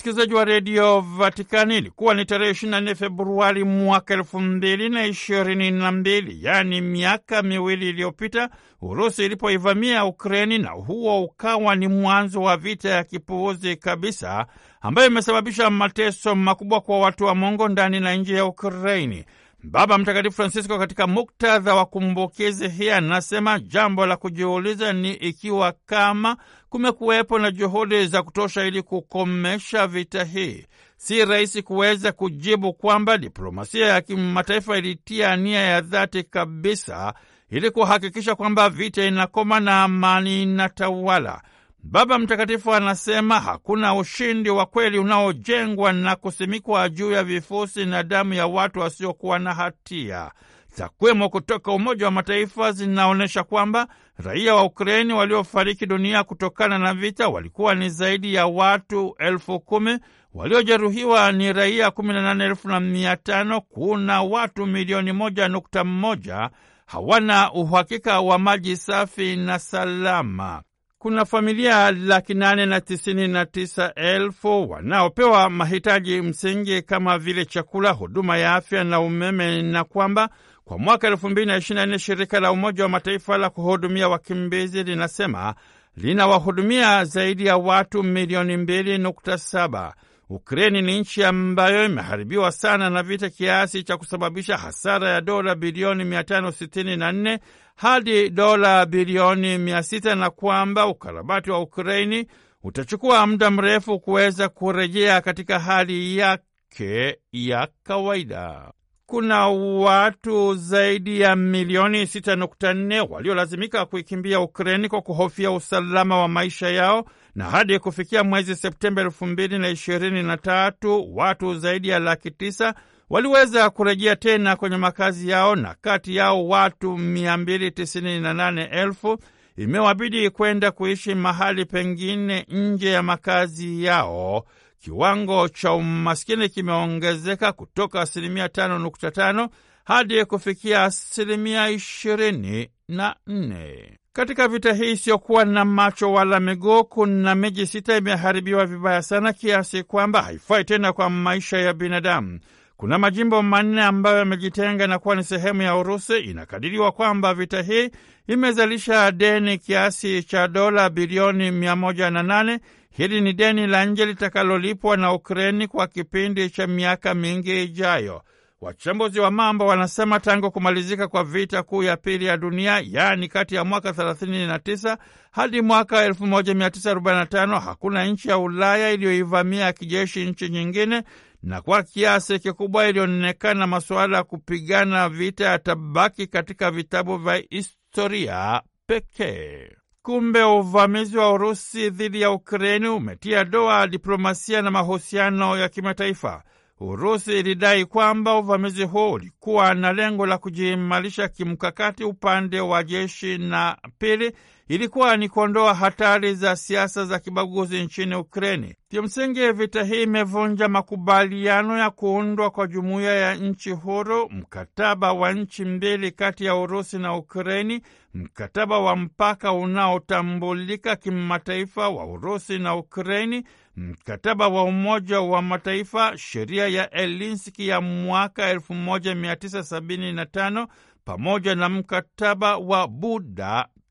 Msikilizaji 0.00 0.34
wa 0.34 0.44
redio 0.44 1.00
Vatikani, 1.00 1.78
ilikuwa 1.78 2.14
ni 2.14 2.24
tarehe 2.24 2.52
24 2.52 2.94
Februari 2.94 3.64
mwaka 3.64 4.14
elfu 4.14 4.40
mbili 4.40 4.88
na 4.88 5.06
ishirini 5.06 5.70
na 5.70 5.92
mbili, 5.92 6.38
yaani 6.44 6.80
miaka 6.80 7.42
miwili 7.42 7.88
iliyopita, 7.88 8.48
Urusi 8.82 9.24
ilipoivamia 9.24 10.04
Ukreni, 10.04 10.58
na 10.58 10.70
huo 10.70 11.24
ukawa 11.24 11.76
ni 11.76 11.88
mwanzo 11.88 12.42
wa 12.42 12.56
vita 12.56 12.88
ya 12.90 13.04
kipuuzi 13.04 13.76
kabisa 13.76 14.46
ambayo 14.80 15.08
imesababisha 15.08 15.70
mateso 15.70 16.34
makubwa 16.34 16.80
kwa 16.80 16.98
watu 17.00 17.24
wa 17.24 17.34
Mongo 17.34 17.68
ndani 17.68 18.00
na 18.00 18.14
nje 18.16 18.34
ya 18.34 18.44
Ukraini. 18.44 19.24
Baba 19.62 19.98
Mtakatifu 19.98 20.36
Francisco 20.36 20.78
katika 20.78 21.06
muktadha 21.06 21.74
wa 21.74 21.86
kumbukizi 21.86 22.68
hii 22.68 22.90
anasema 22.90 23.58
jambo 23.58 24.06
la 24.06 24.16
kujiuliza 24.16 24.92
ni 24.92 25.12
ikiwa 25.14 25.72
kama 25.86 26.36
kumekuwepo 26.68 27.38
na 27.38 27.50
juhudi 27.50 28.06
za 28.06 28.22
kutosha 28.22 28.64
ili 28.64 28.82
kukomesha 28.82 29.86
vita 29.86 30.24
hii. 30.24 30.66
Si 30.96 31.24
rahisi 31.24 31.62
kuweza 31.62 32.12
kujibu 32.12 32.72
kwamba 32.72 33.18
diplomasia 33.18 33.86
ya 33.86 34.00
kimataifa 34.00 34.78
ilitia 34.78 35.36
nia 35.36 35.60
ya 35.60 35.80
dhati 35.80 36.22
kabisa 36.22 37.14
ili 37.50 37.70
kuhakikisha 37.70 38.34
kwamba 38.34 38.68
vita 38.70 39.04
inakoma 39.04 39.60
na 39.60 39.82
amani 39.82 40.42
inatawala. 40.42 41.42
Baba 41.82 42.18
Mtakatifu 42.18 42.74
anasema 42.74 43.40
hakuna 43.40 43.94
ushindi 43.94 44.50
wa 44.50 44.66
kweli 44.66 44.98
unaojengwa 44.98 45.92
na 45.92 46.16
kusimikwa 46.16 46.88
juu 46.88 47.10
ya 47.12 47.24
vifusi 47.24 47.86
na 47.86 48.02
damu 48.02 48.34
ya 48.34 48.46
watu 48.46 48.80
wasiokuwa 48.80 49.38
na 49.38 49.54
hatia. 49.54 50.30
Takwimu 50.76 51.30
kutoka 51.30 51.72
Umoja 51.72 52.04
wa 52.04 52.10
Mataifa 52.10 52.72
zinaonyesha 52.72 53.42
kwamba 53.44 53.88
raia 54.16 54.54
wa 54.54 54.64
Ukraini 54.64 55.12
waliofariki 55.12 55.86
dunia 55.86 56.24
kutokana 56.24 56.78
na 56.78 56.94
vita 56.94 57.28
walikuwa 57.28 57.74
ni 57.74 57.88
zaidi 57.90 58.34
ya 58.34 58.46
watu 58.46 59.14
elfu 59.18 59.60
kumi. 59.60 59.98
Waliojeruhiwa 60.34 61.32
ni 61.32 61.52
raia 61.52 61.90
kumi 61.90 62.12
na 62.12 62.22
nane 62.22 62.44
elfu 62.44 62.68
na 62.68 62.80
mia 62.80 63.16
tano. 63.16 63.60
Kuna 63.60 64.22
watu 64.22 64.66
milioni 64.66 65.12
moja 65.12 65.48
nukta 65.48 65.84
moja 65.84 66.50
hawana 66.86 67.52
uhakika 67.52 68.20
wa 68.20 68.38
maji 68.38 68.76
safi 68.76 69.36
na 69.36 69.58
salama. 69.58 70.62
Kuna 71.02 71.24
familia 71.24 71.90
laki 71.92 72.34
nane 72.34 72.66
na 72.66 72.80
tisini 72.80 73.28
na 73.28 73.46
tisa 73.46 73.94
elfu 73.94 74.70
wanaopewa 74.70 75.50
mahitaji 75.50 76.20
msingi 76.22 76.82
kama 76.82 77.18
vile 77.18 77.44
chakula, 77.44 77.90
huduma 77.90 78.36
ya 78.36 78.54
afya 78.54 78.84
na 78.84 79.00
umeme, 79.00 79.62
na 79.62 79.84
kwamba 79.84 80.28
kwa 80.64 80.78
mwaka 80.78 81.08
elfu 81.08 81.28
mbili 81.30 81.46
na 81.46 81.56
ishirini 81.56 81.80
na 81.80 81.86
nne 81.86 81.98
shirika 81.98 82.40
la 82.40 82.52
Umoja 82.52 82.82
wa 82.82 82.88
Mataifa 82.88 83.38
la 83.38 83.50
kuhudumia 83.50 84.08
wakimbizi 84.08 84.82
linasema 84.84 85.54
linawahudumia 85.96 87.04
zaidi 87.04 87.46
ya 87.46 87.56
watu 87.56 88.02
milioni 88.02 88.56
mbili 88.56 88.98
nukta 88.98 89.38
saba. 89.38 89.94
Ukreni 90.32 90.82
ni 90.82 91.00
nchi 91.00 91.24
ambayo 91.24 91.84
imeharibiwa 91.84 92.52
sana 92.52 92.90
na 92.90 93.02
vita 93.02 93.30
kiasi 93.30 93.82
cha 93.82 93.96
kusababisha 93.96 94.56
hasara 94.56 95.08
ya 95.10 95.20
dola 95.20 95.54
bilioni 95.54 96.04
564 96.04 97.38
hadi 97.76 98.30
dola 98.30 98.86
bilioni 98.86 99.58
600 99.58 100.14
na 100.14 100.30
kwamba 100.30 100.86
ukarabati 100.86 101.50
wa 101.50 101.60
Ukreni 101.60 102.26
utachukua 102.62 103.26
muda 103.26 103.50
mrefu 103.50 104.00
kuweza 104.00 104.48
kurejea 104.48 105.20
katika 105.20 105.58
hali 105.58 106.16
yake 106.18 107.18
ya 107.32 107.68
kawaida. 107.82 108.72
Kuna 109.06 109.48
watu 109.48 110.54
zaidi 110.54 111.20
ya 111.20 111.36
milioni 111.36 112.02
6.4 112.04 113.06
waliolazimika 113.10 113.86
kuikimbia 113.86 114.40
Ukreni 114.40 114.88
kwa 114.88 115.02
kuhofia 115.02 115.50
usalama 115.50 116.18
wa 116.20 116.28
maisha 116.28 116.68
yao 116.70 117.04
na 117.34 117.44
hadi 117.44 117.78
kufikia 117.78 118.24
mwezi 118.24 118.56
Septemba 118.56 119.02
elfu 119.02 119.26
mbili 119.26 119.58
na 119.58 119.68
ishirini 119.68 120.22
na 120.22 120.36
tatu 120.36 121.16
watu 121.16 121.54
zaidi 121.58 121.88
ya 121.88 121.98
laki 121.98 122.30
tisa 122.30 122.74
waliweza 123.10 123.70
kurejea 123.70 124.16
tena 124.16 124.56
kwenye 124.56 124.76
makazi 124.76 125.28
yao, 125.28 125.56
na 125.56 125.74
kati 125.80 126.16
yao 126.16 126.48
watu 126.48 126.98
mia 126.98 127.36
mbili 127.36 127.70
tisini 127.70 128.20
na 128.20 128.34
nane 128.34 128.64
elfu 128.64 129.18
imewabidi 129.56 130.30
kwenda 130.30 130.70
kuishi 130.70 131.14
mahali 131.14 131.64
pengine 131.64 132.46
nje 132.48 132.90
ya 132.90 133.02
makazi 133.02 133.84
yao. 133.84 134.44
Kiwango 134.78 135.48
cha 135.48 135.72
umaskini 135.72 136.48
kimeongezeka 136.48 137.52
kutoka 137.52 138.00
asilimia 138.00 138.48
tano 138.48 138.78
nukta 138.78 139.10
tano 139.10 139.48
hadi 139.84 140.24
kufikia 140.24 140.84
asilimia 140.84 141.70
ishirini 141.70 142.68
na 142.88 143.16
nne. 143.26 143.99
Katika 144.12 144.48
vita 144.48 144.72
hii 144.72 144.92
isiyokuwa 144.92 145.44
na 145.44 145.64
macho 145.64 146.12
wala 146.12 146.40
miguu, 146.40 146.84
kuna 146.84 147.34
miji 147.34 147.66
sita 147.66 147.96
imeharibiwa 147.96 148.66
vibaya 148.66 149.02
sana 149.02 149.32
kiasi 149.32 149.82
kwamba 149.82 150.22
haifai 150.22 150.64
tena 150.64 150.92
kwa 150.92 151.10
maisha 151.10 151.58
ya 151.58 151.72
binadamu. 151.72 152.40
Kuna 152.76 152.98
majimbo 152.98 153.42
manne 153.42 153.82
ambayo 153.82 154.18
yamejitenga 154.18 154.86
na 154.86 154.98
kuwa 154.98 155.16
ni 155.16 155.24
sehemu 155.24 155.62
ya 155.62 155.76
Urusi. 155.76 156.18
Inakadiriwa 156.18 156.92
kwamba 156.92 157.34
vita 157.34 157.62
hii 157.62 157.90
imezalisha 158.28 159.12
deni 159.12 159.58
kiasi 159.58 160.22
cha 160.22 160.48
dola 160.48 160.90
bilioni 160.90 161.50
mia 161.50 161.76
moja 161.76 162.10
na 162.10 162.22
nane. 162.22 162.60
Hili 162.90 163.20
ni 163.20 163.32
deni 163.32 163.66
la 163.66 163.84
nje 163.84 164.06
litakalolipwa 164.06 164.96
na 164.96 165.12
Ukreni 165.12 165.68
kwa 165.68 165.86
kipindi 165.86 166.50
cha 166.50 166.66
miaka 166.66 167.14
mingi 167.14 167.62
ijayo. 167.62 168.22
Wachambuzi 168.60 169.20
wa 169.20 169.30
mambo 169.30 169.66
wanasema 169.66 170.20
tangu 170.20 170.50
kumalizika 170.50 171.08
kwa 171.08 171.24
vita 171.24 171.62
kuu 171.62 171.82
ya 171.82 171.96
pili 171.96 172.24
ya 172.24 172.36
dunia, 172.36 172.82
yaani 172.86 173.28
kati 173.28 173.54
ya 173.54 173.64
mwaka 173.64 173.90
39 173.90 174.96
hadi 175.30 175.62
mwaka 175.62 176.08
1945 176.08 177.60
hakuna 177.60 178.04
nchi 178.06 178.28
ya 178.28 178.38
Ulaya 178.38 178.90
iliyoivamia 178.92 179.72
kijeshi 179.72 180.24
nchi 180.26 180.48
nyingine, 180.48 181.02
na 181.42 181.60
kwa 181.62 181.82
kiasi 181.82 182.38
kikubwa 182.38 182.88
ilionekana 182.88 183.66
masuala 183.66 184.16
ya 184.16 184.22
kupigana 184.24 185.08
vita 185.08 185.44
yatabaki 185.44 186.26
katika 186.26 186.70
vitabu 186.70 187.16
vya 187.16 187.42
historia 187.50 188.62
pekee. 188.86 189.70
Kumbe 190.02 190.42
uvamizi 190.42 191.18
wa 191.18 191.32
Urusi 191.32 191.90
dhidi 191.90 192.20
ya 192.20 192.30
Ukraini 192.30 192.88
umetia 192.88 193.44
doa 193.44 193.86
diplomasia 193.86 194.62
na 194.62 194.70
mahusiano 194.70 195.58
ya 195.58 195.68
kimataifa. 195.68 196.42
Urusi 196.80 197.38
ilidai 197.38 197.84
kwamba 197.84 198.38
uvamizi 198.38 198.84
huo 198.84 199.12
ulikuwa 199.12 199.74
na 199.74 199.92
lengo 199.92 200.26
la 200.26 200.38
kujiimarisha 200.38 201.28
kimkakati 201.28 202.04
upande 202.04 202.60
wa 202.60 202.82
jeshi, 202.84 203.38
na 203.38 203.76
pili 203.98 204.32
ilikuwa 204.70 205.16
ni 205.16 205.28
kuondoa 205.28 205.74
hatari 205.74 206.34
za 206.34 206.56
siasa 206.56 207.04
za 207.04 207.18
kibaguzi 207.18 207.82
nchini 207.82 208.14
Ukreni. 208.14 208.74
Kimsingi, 208.88 209.52
vita 209.52 209.84
hii 209.84 210.02
imevunja 210.02 210.68
makubaliano 210.68 211.78
ya 211.78 211.90
kuundwa 211.90 212.50
kwa 212.50 212.66
jumuiya 212.66 213.12
ya 213.14 213.34
nchi 213.34 213.70
huru, 213.70 214.28
mkataba 214.30 215.12
wa 215.12 215.32
nchi 215.32 215.64
mbili 215.64 216.10
kati 216.10 216.44
ya 216.44 216.56
Urusi 216.56 216.98
na 216.98 217.16
Ukreni, 217.16 217.80
mkataba 218.14 218.78
wa 218.78 218.96
mpaka 218.96 219.52
unaotambulika 219.52 220.96
kimataifa 220.96 221.88
wa 221.88 222.06
Urusi 222.06 222.58
na 222.58 222.76
Ukreni, 222.76 223.44
mkataba 223.76 224.48
wa 224.48 224.64
Umoja 224.64 225.20
wa 225.20 225.42
Mataifa, 225.42 226.18
sheria 226.18 226.68
ya 226.68 226.88
Helsinki 226.92 227.68
ya 227.68 227.80
mwaka 227.80 228.54
1975 228.54 230.66
pamoja 231.04 231.54
na 231.54 231.68
mkataba 231.68 232.56
wa 232.56 232.88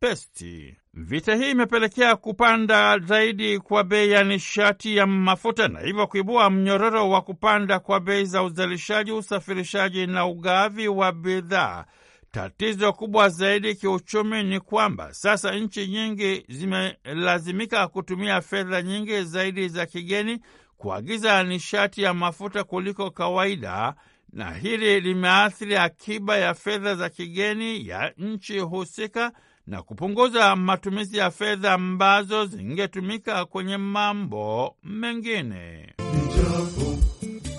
Budapesti. 0.01 0.75
Vita 0.93 1.35
hii 1.35 1.51
imepelekea 1.51 2.15
kupanda 2.15 2.99
zaidi 2.99 3.59
kwa 3.59 3.83
bei 3.83 4.11
ya 4.11 4.23
nishati 4.23 4.97
ya 4.97 5.07
mafuta 5.07 5.67
na 5.67 5.79
hivyo 5.79 6.07
kuibua 6.07 6.49
mnyororo 6.49 7.09
wa 7.09 7.21
kupanda 7.21 7.79
kwa 7.79 7.99
bei 7.99 8.25
za 8.25 8.43
uzalishaji, 8.43 9.11
usafirishaji 9.11 10.07
na 10.07 10.25
ugavi 10.25 10.87
wa 10.87 11.11
bidhaa. 11.11 11.85
Tatizo 12.31 12.93
kubwa 12.93 13.29
zaidi 13.29 13.75
kiuchumi 13.75 14.43
ni 14.43 14.59
kwamba 14.59 15.13
sasa 15.13 15.55
nchi 15.55 15.87
nyingi 15.87 16.45
zimelazimika 16.49 17.87
kutumia 17.87 18.41
fedha 18.41 18.81
nyingi 18.81 19.21
zaidi 19.23 19.67
za 19.67 19.85
kigeni 19.85 20.39
kuagiza 20.77 21.43
nishati 21.43 22.01
ya 22.01 22.13
mafuta 22.13 22.63
kuliko 22.63 23.11
kawaida, 23.11 23.93
na 24.33 24.51
hili 24.53 24.99
limeathiri 24.99 25.75
akiba 25.77 26.37
ya 26.37 26.53
fedha 26.53 26.95
za 26.95 27.09
kigeni 27.09 27.87
ya 27.87 28.13
nchi 28.17 28.59
husika 28.59 29.31
na 29.69 29.81
kupunguza 29.83 30.55
matumizi 30.55 31.17
ya 31.17 31.31
fedha 31.31 31.73
ambazo 31.73 32.45
zingetumika 32.45 33.45
kwenye 33.45 33.77
mambo 33.77 34.75
mengine. 34.83 35.93
Nijapo 36.13 36.97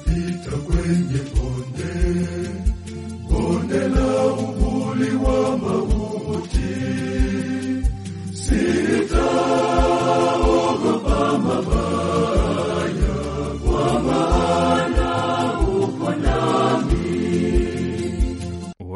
pita 0.05 0.57
kwenye 0.57 1.21
bonde, 1.35 1.95
bonde 3.31 3.89
la 3.89 4.27
uvuli 4.27 5.17
wa 5.17 5.59
mauti, 5.59 6.77
sitaogopa 9.71 10.19
mabaya, 11.39 11.80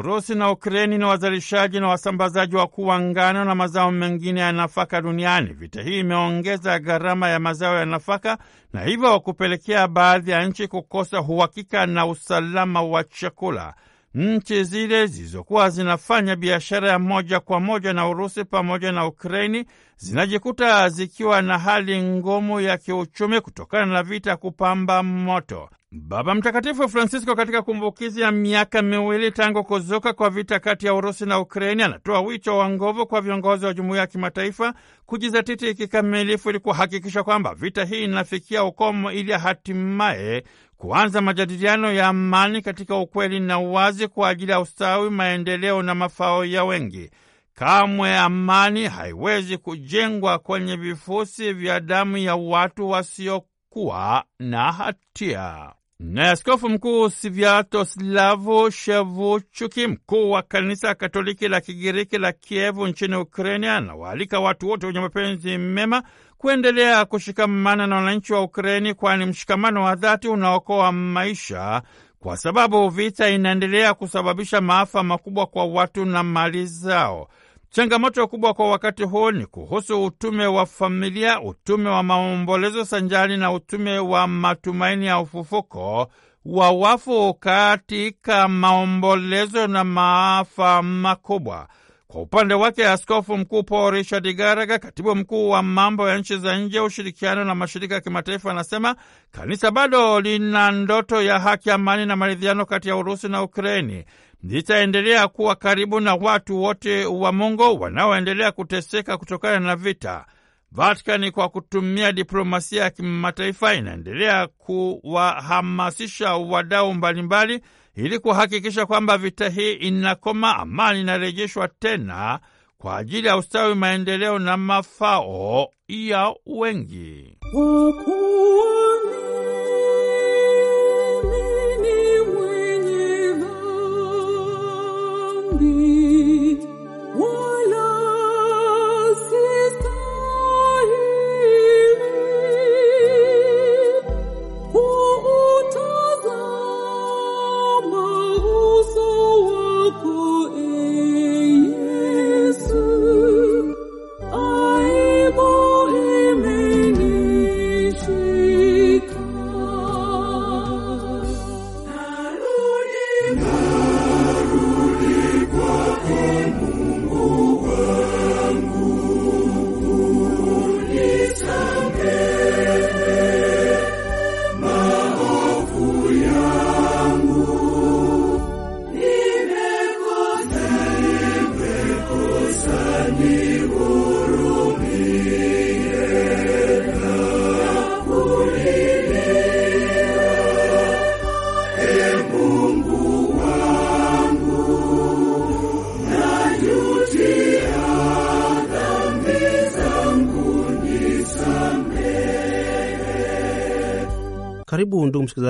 Urusi 0.05 0.35
na 0.35 0.51
Ukreni 0.51 0.99
ni 0.99 1.05
wazalishaji 1.05 1.81
na 1.81 1.89
wasambazaji 1.89 2.57
wakuu 2.57 2.87
wa 2.87 3.01
ngano 3.01 3.45
na 3.45 3.55
mazao 3.55 3.91
mengine 3.91 4.41
ya 4.41 4.53
nafaka 4.53 5.01
duniani. 5.01 5.53
Vita 5.53 5.83
hii 5.83 5.99
imeongeza 6.01 6.79
gharama 6.79 7.29
ya 7.29 7.39
mazao 7.41 7.77
ya 7.79 7.85
nafaka 7.85 8.39
na 8.73 8.83
hivyo 8.85 9.21
kupelekea 9.21 9.89
baadhi 9.89 10.31
ya 10.31 10.47
nchi 10.47 10.69
kukosa 10.69 11.21
uhakika 11.21 11.87
na 11.87 12.07
usalama 12.07 12.83
wa 12.83 13.05
chakula. 13.05 13.75
Nchi 14.15 14.65
zile 14.65 15.07
zilizokuwa 15.07 15.71
zinafanya 15.71 16.37
biashara 16.37 16.89
ya 16.91 16.99
moja 16.99 17.41
kwa 17.41 17.61
moja 17.61 17.93
na 17.93 18.09
Urusi 18.09 18.45
pamoja 18.45 18.93
na 18.93 19.07
Ukraini 19.07 19.65
zinajikuta 19.97 20.89
zikiwa 20.89 21.43
na 21.43 21.59
hali 21.59 22.03
ngumu 22.03 22.61
ya 22.61 22.79
kiuchumi 22.79 23.41
kutokana 23.41 23.87
na 23.87 24.03
vita 24.03 24.37
kupamba 24.37 25.03
moto. 25.03 25.71
Baba 26.01 26.35
Mtakatifu 26.35 26.89
Francisco 26.89 27.35
katika 27.35 27.63
kumbukizi 27.63 28.21
ya 28.21 28.31
miaka 28.33 28.83
miwili 28.83 29.31
tangu 29.31 29.65
kuzuka 29.65 30.13
kwa 30.13 30.31
vita 30.31 30.59
kati 30.61 30.87
ya 30.87 30.95
Urusi 30.95 31.27
na 31.27 31.39
Ukraini 31.41 31.83
anatoa 31.83 32.21
wito 32.21 32.59
wa 32.59 32.71
nguvu 32.71 33.07
kwa 33.07 33.21
viongozi 33.21 33.67
wa 33.67 33.75
jumuiya 33.75 34.01
ya 34.01 34.07
kimataifa 34.07 34.75
kujizatiti 35.07 35.75
kikamilifu 35.75 36.51
ili 36.51 36.59
kuhakikisha 36.59 37.23
kwamba 37.23 37.55
vita 37.55 37.85
hii 37.85 38.05
inafikia 38.05 38.65
ukomo 38.65 39.13
ili 39.13 39.33
hatimaye 39.33 40.45
kuanza 40.77 41.21
majadiliano 41.21 41.93
ya 41.93 42.07
amani 42.09 42.63
katika 42.63 42.97
ukweli 42.97 43.41
na 43.41 43.59
uwazi 43.59 44.09
kwa 44.09 44.29
ajili 44.29 44.53
ya 44.53 44.61
ustawi, 44.61 45.11
maendeleo 45.11 45.83
na 45.83 45.95
mafao 45.95 46.45
ya 46.45 46.65
wengi. 46.65 47.11
Kamwe 47.55 48.19
amani 48.19 48.85
haiwezi 48.89 49.59
kujengwa 49.59 50.39
kwenye 50.39 50.77
vifusi 50.77 51.53
vya 51.53 51.81
damu 51.81 52.17
ya 52.17 52.37
watu 52.37 52.89
wasiokuwa 52.91 54.25
na 54.39 54.73
hatia. 54.73 55.73
Naye 56.01 56.31
Askofu 56.31 56.69
Mkuu 56.69 57.11
Sviatoslavu 57.11 58.71
Shevuchuki, 58.71 59.87
mkuu 59.87 60.31
wa 60.31 60.43
Kanisa 60.43 60.95
Katoliki 60.95 61.49
la 61.49 61.61
Kigiriki 61.61 62.19
la 62.19 62.33
Kievu 62.33 62.87
nchini 62.87 63.17
Ukraini, 63.17 63.67
anawaalika 63.67 64.41
watu 64.41 64.69
wote 64.69 64.87
wenye 64.87 65.01
mapenzi 65.01 65.59
mema 65.59 66.03
kuendelea 66.39 67.05
kushikamana 67.05 67.87
na 67.87 67.97
wananchi 67.97 68.33
wa 68.33 68.43
Ukraini, 68.43 68.95
kwani 68.95 69.27
mshikamano 69.27 69.85
wa 69.85 69.95
dhati 69.95 70.29
unaokoa 70.29 70.93
maisha, 70.93 71.83
kwa 72.21 72.37
sababu 72.37 72.89
vita 72.89 73.31
inaendelea 73.31 73.95
kusababisha 73.95 74.61
maafa 74.61 75.03
makubwa 75.03 75.47
kwa 75.47 75.65
watu 75.65 76.05
na 76.05 76.23
mali 76.23 76.67
zao. 76.67 77.29
Changamoto 77.75 78.26
kubwa 78.28 78.54
kwa 78.54 78.71
wakati 78.71 79.02
huu 79.02 79.31
ni 79.31 79.47
kuhusu 79.47 80.04
utume 80.04 80.47
wa 80.47 80.66
familia, 80.66 81.40
utume 81.40 81.90
wa 81.90 82.02
maombolezo 82.02 82.85
sanjari 82.85 83.37
na 83.37 83.52
utume 83.52 83.99
wa 83.99 84.26
matumaini 84.26 85.07
ya 85.07 85.19
ufufuko 85.19 86.09
wa 86.45 86.71
wafu 86.71 87.35
katika 87.35 88.49
maombolezo 88.49 89.66
na 89.66 89.85
maafa 89.85 90.83
makubwa. 90.83 91.69
Kwa 92.07 92.23
upande 92.23 92.54
wake 92.54 92.88
Askofu 92.88 93.37
Mkuu 93.37 93.62
Paul 93.62 93.93
Richard 93.95 94.37
Garaga, 94.37 94.78
katibu 94.78 95.14
mkuu 95.16 95.50
wa 95.50 95.62
mambo 95.62 96.09
ya 96.09 96.19
nchi 96.19 96.37
za 96.38 96.59
nje, 96.59 96.81
ushirikiano 96.81 97.45
na 97.45 97.54
mashirika 97.54 97.95
ya 97.95 98.00
kimataifa, 98.00 98.50
anasema 98.50 98.97
kanisa 99.33 99.71
bado 99.71 100.21
lina 100.21 100.71
ndoto 100.73 101.23
ya 101.23 101.38
haki, 101.38 101.71
amani 101.71 102.07
na 102.07 102.16
maridhiano 102.16 102.66
kati 102.66 102.88
ya 102.88 102.97
Urusi 102.97 103.28
na 103.28 103.43
Ukraini. 103.43 104.04
Litaendelea 104.49 105.29
kuwa 105.29 105.57
karibu 105.57 106.01
na 106.01 106.15
watu 106.15 106.63
wote 106.63 107.05
wa 107.05 107.33
Mungu 107.33 107.81
wanaoendelea 107.83 108.53
kuteseka 108.53 109.19
kutokana 109.19 109.61
na 109.61 109.77
vita. 109.77 110.27
Vatikani 110.73 111.31
kwa 111.31 111.49
kutumia 111.49 112.13
diplomasia 112.13 112.83
ya 112.83 112.91
kimataifa 112.91 113.75
inaendelea 113.75 114.47
kuwahamasisha 114.47 116.35
wadau 116.35 116.95
mbalimbali 116.95 117.61
ili 117.97 118.19
kuhakikisha 118.19 118.87
kwamba 118.87 119.19
vita 119.19 119.49
hii 119.49 119.73
inakoma, 119.73 120.57
amani 120.57 121.01
inarejeshwa 121.01 121.69
tena 121.69 122.39
kwa 122.79 122.97
ajili 122.97 123.27
ya 123.29 123.37
ustawi, 123.37 123.75
maendeleo 123.75 124.39
na 124.39 124.57
mafao 124.57 125.69
ya 125.89 126.35
wengi. 126.47 127.39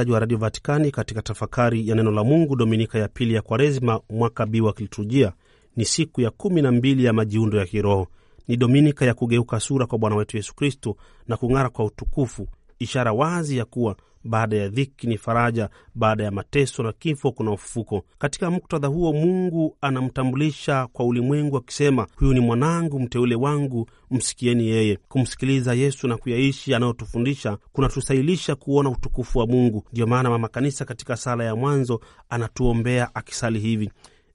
Karibu 0.04 0.12
msikilizaji 0.12 0.12
wa 0.12 0.20
Radio 0.20 0.38
Vatikani 0.38 0.90
katika 0.90 1.22
tafakari 1.22 1.88
ya 1.88 1.94
neno 1.94 2.10
la 2.10 2.24
Mungu, 2.24 2.56
dominika 2.56 2.98
ya 2.98 3.08
pili 3.08 3.34
ya 3.34 3.42
Kwaresma, 3.42 4.00
mwaka 4.10 4.46
B 4.46 4.60
wa 4.60 4.72
kiliturujia. 4.72 5.32
Ni 5.76 5.84
siku 5.84 6.20
ya 6.20 6.30
kumi 6.30 6.62
na 6.62 6.72
mbili 6.72 7.04
ya 7.04 7.12
majiundo 7.12 7.58
ya 7.58 7.66
kiroho. 7.66 8.06
Ni 8.48 8.56
dominika 8.56 9.04
ya 9.04 9.14
kugeuka 9.14 9.60
sura 9.60 9.86
kwa 9.86 9.98
Bwana 9.98 10.16
wetu 10.16 10.36
Yesu 10.36 10.54
Kristo 10.54 10.96
na 11.28 11.36
kung'ara 11.36 11.68
kwa 11.70 11.84
utukufu, 11.84 12.48
ishara 12.78 13.12
wazi 13.12 13.56
ya 13.56 13.64
kuwa 13.64 13.96
baada 14.24 14.56
ya 14.56 14.68
dhiki 14.68 15.06
ni 15.06 15.18
faraja, 15.18 15.68
baada 15.94 16.24
ya 16.24 16.30
mateso 16.30 16.82
na 16.82 16.92
kifo 16.92 17.32
kuna 17.32 17.50
ufufuko. 17.52 18.04
Katika 18.18 18.50
muktadha 18.50 18.88
huo, 18.88 19.12
Mungu 19.12 19.76
anamtambulisha 19.80 20.86
kwa 20.86 21.04
ulimwengu 21.06 21.56
akisema, 21.56 22.06
huyu 22.16 22.32
ni 22.34 22.40
mwanangu 22.40 23.00
mteule 23.00 23.34
wangu, 23.34 23.88
msikieni 24.10 24.66
yeye. 24.68 24.98
Kumsikiliza 25.08 25.74
Yesu 25.74 26.08
na 26.08 26.16
kuyaishi 26.16 26.74
anayotufundisha 26.74 27.58
kunatusahilisha 27.72 28.54
kuona 28.54 28.90
utukufu 28.90 29.38
wa 29.38 29.46
Mungu. 29.46 29.84
Ndiyo 29.92 30.06
maana 30.06 30.30
Mama 30.30 30.48
Kanisa 30.48 30.84
katika 30.84 31.16
sala 31.16 31.44
ya 31.44 31.56
mwanzo 31.56 32.00
anatuombea 32.28 33.14
akisali 33.14 33.58
hivi: 33.60 33.90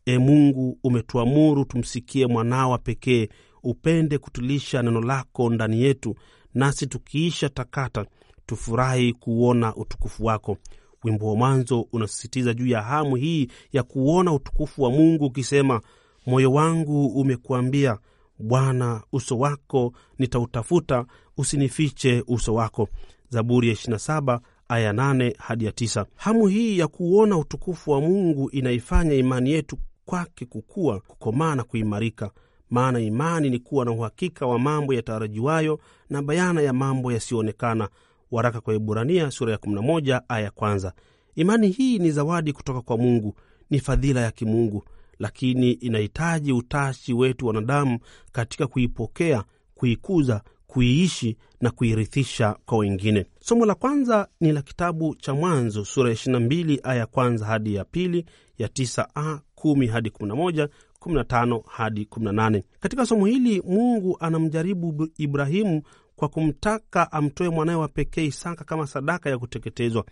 E 0.05 0.17
Mungu, 0.17 0.77
umetuamuru 0.83 1.65
tumsikie 1.65 2.27
mwanawa 2.27 2.77
pekee, 2.77 3.29
upende 3.63 4.17
kutulisha 4.17 4.81
neno 4.81 5.01
lako 5.01 5.49
ndani 5.49 5.81
yetu, 5.81 6.15
nasi 6.53 6.87
tukiisha 6.87 7.49
takata 7.49 8.05
tufurahi 8.49 9.13
kuona 9.13 9.75
utukufu 9.75 10.25
wako. 10.25 10.57
Wimbo 11.03 11.27
wa 11.29 11.35
mwanzo 11.35 11.87
unasisitiza 11.93 12.53
juu 12.53 12.67
ya 12.67 12.81
hamu 12.81 13.15
hii 13.15 13.47
ya 13.73 13.83
kuona 13.83 14.33
utukufu 14.33 14.81
wa 14.83 14.91
Mungu 14.91 15.25
ukisema, 15.25 15.81
moyo 16.25 16.51
wangu 16.53 17.07
umekuambia 17.07 17.97
Bwana, 18.39 19.01
uso 19.11 19.37
wako 19.39 19.93
nitautafuta, 20.19 21.05
usinifiche 21.37 22.23
uso 22.27 22.53
wako. 22.53 22.89
Zaburi 23.29 23.67
ya 23.69 23.73
27 23.73 24.39
aya 24.69 24.93
8 24.93 25.33
hadi 25.37 25.65
ya 25.65 25.71
9. 25.71 26.05
Hamu 26.15 26.47
hii 26.47 26.77
ya 26.79 26.87
kuona 26.87 27.37
utukufu 27.37 27.91
wa 27.91 28.01
Mungu 28.01 28.49
inaifanya 28.49 29.13
imani 29.13 29.51
yetu 29.51 29.77
kwake 30.05 30.45
kukua, 30.45 30.99
kukomaa 30.99 31.55
na 31.55 31.63
kuimarika, 31.63 32.31
maana 32.69 32.99
imani 32.99 33.49
ni 33.49 33.59
kuwa 33.59 33.85
na 33.85 33.91
uhakika 33.91 34.45
wa 34.47 34.59
mambo 34.59 34.93
yatarajiwayo 34.93 35.79
na 36.09 36.21
bayana 36.21 36.61
ya 36.61 36.73
mambo 36.73 37.11
yasiyoonekana 37.11 37.89
waraka 38.31 38.61
kwa 38.61 38.73
Ibrania 38.75 39.31
sura 39.31 39.51
ya 39.51 39.57
11 39.57 40.21
aya 40.27 40.51
kwanza. 40.51 40.93
Imani 41.35 41.67
hii 41.69 41.99
ni 41.99 42.11
zawadi 42.11 42.53
kutoka 42.53 42.81
kwa 42.81 42.97
Mungu, 42.97 43.35
ni 43.69 43.79
fadhila 43.79 44.21
ya 44.21 44.31
kimungu, 44.31 44.83
lakini 45.19 45.71
inahitaji 45.71 46.53
utashi 46.53 47.13
wetu 47.13 47.47
wanadamu 47.47 47.99
katika 48.31 48.67
kuipokea, 48.67 49.43
kuikuza, 49.75 50.41
kuiishi 50.67 51.37
na 51.61 51.71
kuirithisha 51.71 52.55
kwa 52.65 52.77
wengine. 52.77 53.25
Somo 53.39 53.65
la 53.65 53.75
kwanza 53.75 54.27
ni 54.39 54.51
la 54.51 54.61
kitabu 54.61 55.15
cha 55.15 55.33
Mwanzo 55.33 55.85
sura 55.85 56.09
ya 56.09 56.15
22 56.15 56.79
aya 56.83 57.05
kwanza 57.05 57.45
hadi 57.45 57.75
ya 57.75 57.85
pili, 57.85 58.25
ya 58.57 58.67
9a, 58.67 59.39
10 59.55 59.87
hadi 59.87 60.09
11, 60.09 60.67
15 61.01 61.61
hadi 61.67 62.05
18. 62.05 62.63
Katika 62.79 63.05
somo 63.05 63.25
hili 63.25 63.61
Mungu 63.61 64.17
anamjaribu 64.19 65.07
Ibrahimu 65.17 65.81
kwa 66.19 66.29
kumtaka 66.29 67.11
amtoe 67.11 67.49
mwanawe 67.49 67.77
wa 67.81 67.87
pekee 67.87 68.25
Isaka 68.25 68.63
kama 68.63 68.87
sadaka 68.87 69.29
ya 69.29 69.37
kuteketezwa. 69.37 70.05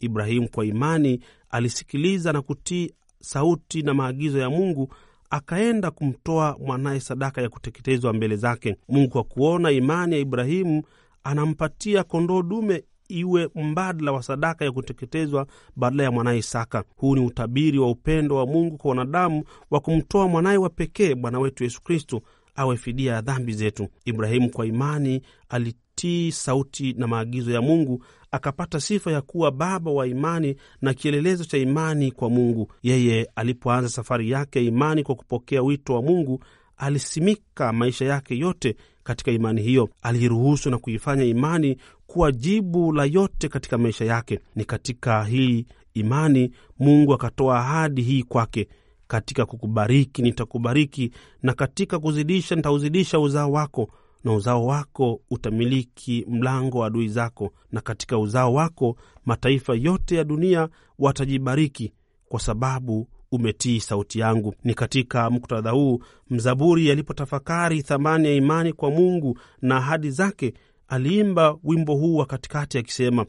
Ibrahimu 0.00 0.48
kwa 0.48 0.66
imani 0.66 1.20
alisikiliza 1.50 2.32
na 2.32 2.42
kutii 2.42 2.90
sauti 3.20 3.82
na 3.82 3.94
maagizo 3.94 4.38
ya 4.38 4.50
Mungu, 4.50 4.94
akaenda 5.30 5.90
kumtoa 5.90 6.56
mwanaye 6.60 7.00
sadaka 7.00 7.42
ya 7.42 7.48
kuteketezwa 7.48 8.12
mbele 8.12 8.36
zake. 8.36 8.76
Mungu 8.88 9.08
kwa 9.10 9.24
kuona 9.24 9.70
imani 9.70 10.14
ya 10.14 10.20
Ibrahimu 10.20 10.82
anampatia 11.24 12.04
kondoo 12.04 12.42
dume 12.42 12.84
iwe 13.08 13.48
mbadala 13.54 14.12
wa 14.12 14.22
sadaka 14.22 14.64
ya 14.64 14.72
kuteketezwa 14.72 15.46
badala 15.76 16.02
ya 16.02 16.10
mwanaye 16.10 16.38
Isaka. 16.38 16.84
Huu 16.96 17.14
ni 17.16 17.26
utabiri 17.26 17.78
wa 17.78 17.90
upendo 17.90 18.36
wa 18.36 18.46
Mungu 18.46 18.76
kwa 18.76 18.88
wanadamu 18.88 19.44
wa 19.70 19.80
kumtoa 19.80 20.28
mwanaye 20.28 20.56
wa 20.58 20.70
pekee 20.70 21.14
Bwana 21.14 21.38
wetu 21.38 21.64
Yesu 21.64 21.82
Kristo 21.82 22.22
awe 22.58 22.76
fidia 22.76 23.12
ya 23.12 23.20
dhambi 23.20 23.52
zetu. 23.52 23.88
Ibrahimu 24.04 24.50
kwa 24.50 24.66
imani 24.66 25.22
alitii 25.48 26.32
sauti 26.32 26.92
na 26.92 27.06
maagizo 27.06 27.52
ya 27.52 27.62
Mungu, 27.62 28.04
akapata 28.30 28.80
sifa 28.80 29.12
ya 29.12 29.20
kuwa 29.20 29.50
baba 29.50 29.90
wa 29.90 30.06
imani 30.06 30.56
na 30.82 30.94
kielelezo 30.94 31.44
cha 31.44 31.58
imani 31.58 32.10
kwa 32.12 32.30
Mungu. 32.30 32.72
Yeye 32.82 33.28
alipoanza 33.36 33.88
safari 33.88 34.30
yake 34.30 34.58
ya 34.58 34.64
imani 34.64 35.02
kwa 35.02 35.14
kupokea 35.14 35.62
wito 35.62 35.94
wa 35.94 36.02
Mungu, 36.02 36.44
alisimika 36.76 37.72
maisha 37.72 38.04
yake 38.04 38.38
yote 38.38 38.76
katika 39.02 39.30
imani 39.30 39.62
hiyo. 39.62 39.88
Aliiruhusu 40.02 40.70
na 40.70 40.78
kuifanya 40.78 41.24
imani 41.24 41.76
kuwa 42.06 42.32
jibu 42.32 42.92
la 42.92 43.04
yote 43.04 43.48
katika 43.48 43.78
maisha 43.78 44.04
yake. 44.04 44.40
Ni 44.56 44.64
katika 44.64 45.24
hii 45.24 45.66
imani 45.94 46.50
Mungu 46.78 47.14
akatoa 47.14 47.58
ahadi 47.58 48.02
hii 48.02 48.22
kwake 48.22 48.68
katika 49.08 49.46
kukubariki 49.46 50.22
nitakubariki, 50.22 51.10
na 51.42 51.52
katika 51.54 51.98
kuzidisha 51.98 52.54
nitauzidisha 52.56 53.18
uzao 53.20 53.52
wako, 53.52 53.90
na 54.24 54.32
uzao 54.32 54.66
wako 54.66 55.20
utamiliki 55.30 56.26
mlango 56.28 56.78
wa 56.78 56.86
adui 56.86 57.08
zako, 57.08 57.52
na 57.72 57.80
katika 57.80 58.18
uzao 58.18 58.54
wako 58.54 58.96
mataifa 59.26 59.74
yote 59.74 60.16
ya 60.16 60.24
dunia 60.24 60.68
watajibariki, 60.98 61.92
kwa 62.28 62.40
sababu 62.40 63.08
umetii 63.32 63.80
sauti 63.80 64.18
yangu. 64.18 64.54
Ni 64.64 64.74
katika 64.74 65.30
muktadha 65.30 65.70
huu 65.70 65.98
mzaburi 66.30 66.90
alipotafakari 66.90 67.82
thamani 67.82 68.28
ya 68.28 68.34
imani 68.34 68.72
kwa 68.72 68.90
Mungu 68.90 69.38
na 69.62 69.76
ahadi 69.76 70.10
zake, 70.10 70.54
aliimba 70.88 71.56
wimbo 71.64 71.94
huu 71.94 72.16
wa 72.16 72.26
katikati 72.26 72.78
akisema 72.78 73.26